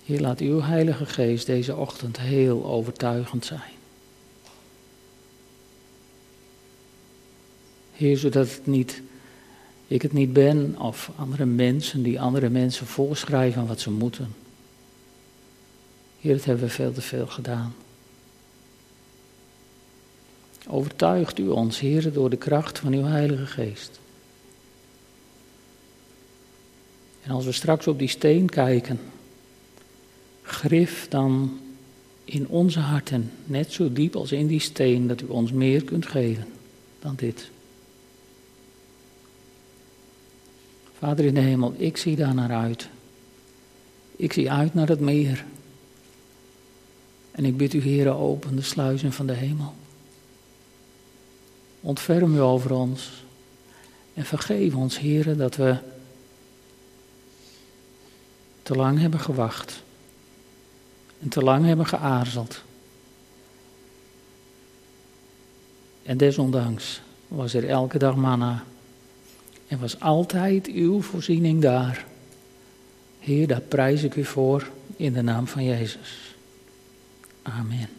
Heer, 0.08 0.22
laat 0.22 0.40
uw 0.40 0.62
Heilige 0.62 1.06
Geest 1.06 1.46
deze 1.46 1.76
ochtend 1.76 2.20
heel 2.20 2.66
overtuigend 2.66 3.46
zijn. 3.46 3.72
Heer, 7.92 8.18
zodat 8.18 8.50
het 8.50 8.66
niet 8.66 9.02
ik 9.88 10.02
het 10.02 10.14
niet 10.14 10.34
ben 10.34 10.80
of 10.80 11.12
andere 11.16 11.46
mensen 11.46 12.04
die 12.04 12.22
andere 12.22 12.50
mensen 12.50 12.88
voorschrijven 12.88 13.68
wat 13.68 13.80
ze 13.80 13.92
moeten. 13.92 14.36
Heer, 16.20 16.34
dat 16.36 16.46
hebben 16.46 16.66
we 16.66 16.72
veel 16.72 16.92
te 16.92 17.02
veel 17.02 17.28
gedaan. 17.28 17.76
Overtuigt 20.68 21.40
u 21.40 21.48
ons, 21.48 21.80
Heer, 21.80 22.14
door 22.14 22.30
de 22.30 22.38
kracht 22.38 22.80
van 22.80 22.94
uw 22.94 23.04
Heilige 23.04 23.46
Geest. 23.46 24.00
En 27.24 27.32
als 27.32 27.46
we 27.46 27.52
straks 27.52 27.88
op 27.88 28.00
die 28.00 28.08
steen 28.08 28.50
kijken, 28.50 29.00
grif 30.48 31.08
dan 31.08 31.60
in 32.24 32.48
onze 32.48 32.80
harten 32.80 33.32
net 33.46 33.72
zo 33.72 33.94
diep 33.94 34.16
als 34.16 34.32
in 34.32 34.48
die 34.48 34.60
steen 34.60 35.08
dat 35.08 35.22
u 35.22 35.26
ons 35.26 35.52
meer 35.52 35.84
kunt 35.84 36.06
geven 36.06 36.46
dan 37.00 37.16
dit. 37.16 37.50
Vader 40.98 41.26
in 41.26 41.34
de 41.34 41.40
hemel, 41.40 41.74
ik 41.78 41.98
zie 41.98 42.16
daar 42.16 42.34
naar 42.34 42.52
uit. 42.52 42.90
Ik 44.16 44.34
zie 44.34 44.52
uit 44.52 44.74
naar 44.74 44.88
het 44.88 45.00
meer. 45.00 45.46
En 47.32 47.46
ik 47.46 47.58
bid 47.58 47.74
u, 47.74 47.82
Heer, 47.82 48.14
open 48.14 48.56
de 48.56 48.62
sluizen 48.62 49.14
van 49.14 49.28
de 49.28 49.34
hemel. 49.34 49.74
Ontferm 51.82 52.36
u 52.36 52.42
over 52.42 52.72
ons. 52.72 53.24
En 54.14 54.26
vergeef 54.26 54.76
ons, 54.76 55.00
Heer, 55.00 55.38
dat 55.38 55.56
we 55.56 55.78
te 58.64 58.76
lang 58.76 59.00
hebben 59.00 59.20
gewacht. 59.20 59.82
En 61.20 61.30
te 61.30 61.42
lang 61.42 61.66
hebben 61.66 61.86
geaarzeld. 61.86 62.64
En 66.04 66.18
desondanks 66.18 67.02
was 67.28 67.54
er 67.54 67.70
elke 67.70 67.98
dag 67.98 68.16
manna. 68.16 68.64
En 69.68 69.80
was 69.80 70.00
altijd 70.00 70.68
uw 70.68 71.02
voorziening 71.02 71.62
daar. 71.62 72.06
Heer, 73.20 73.48
daar 73.48 73.62
prijs 73.62 74.04
ik 74.04 74.16
u 74.16 74.26
voor 74.26 74.70
in 74.96 75.14
de 75.14 75.22
naam 75.22 75.48
van 75.48 75.64
Jezus. 75.64 76.36
Amen. 77.42 77.97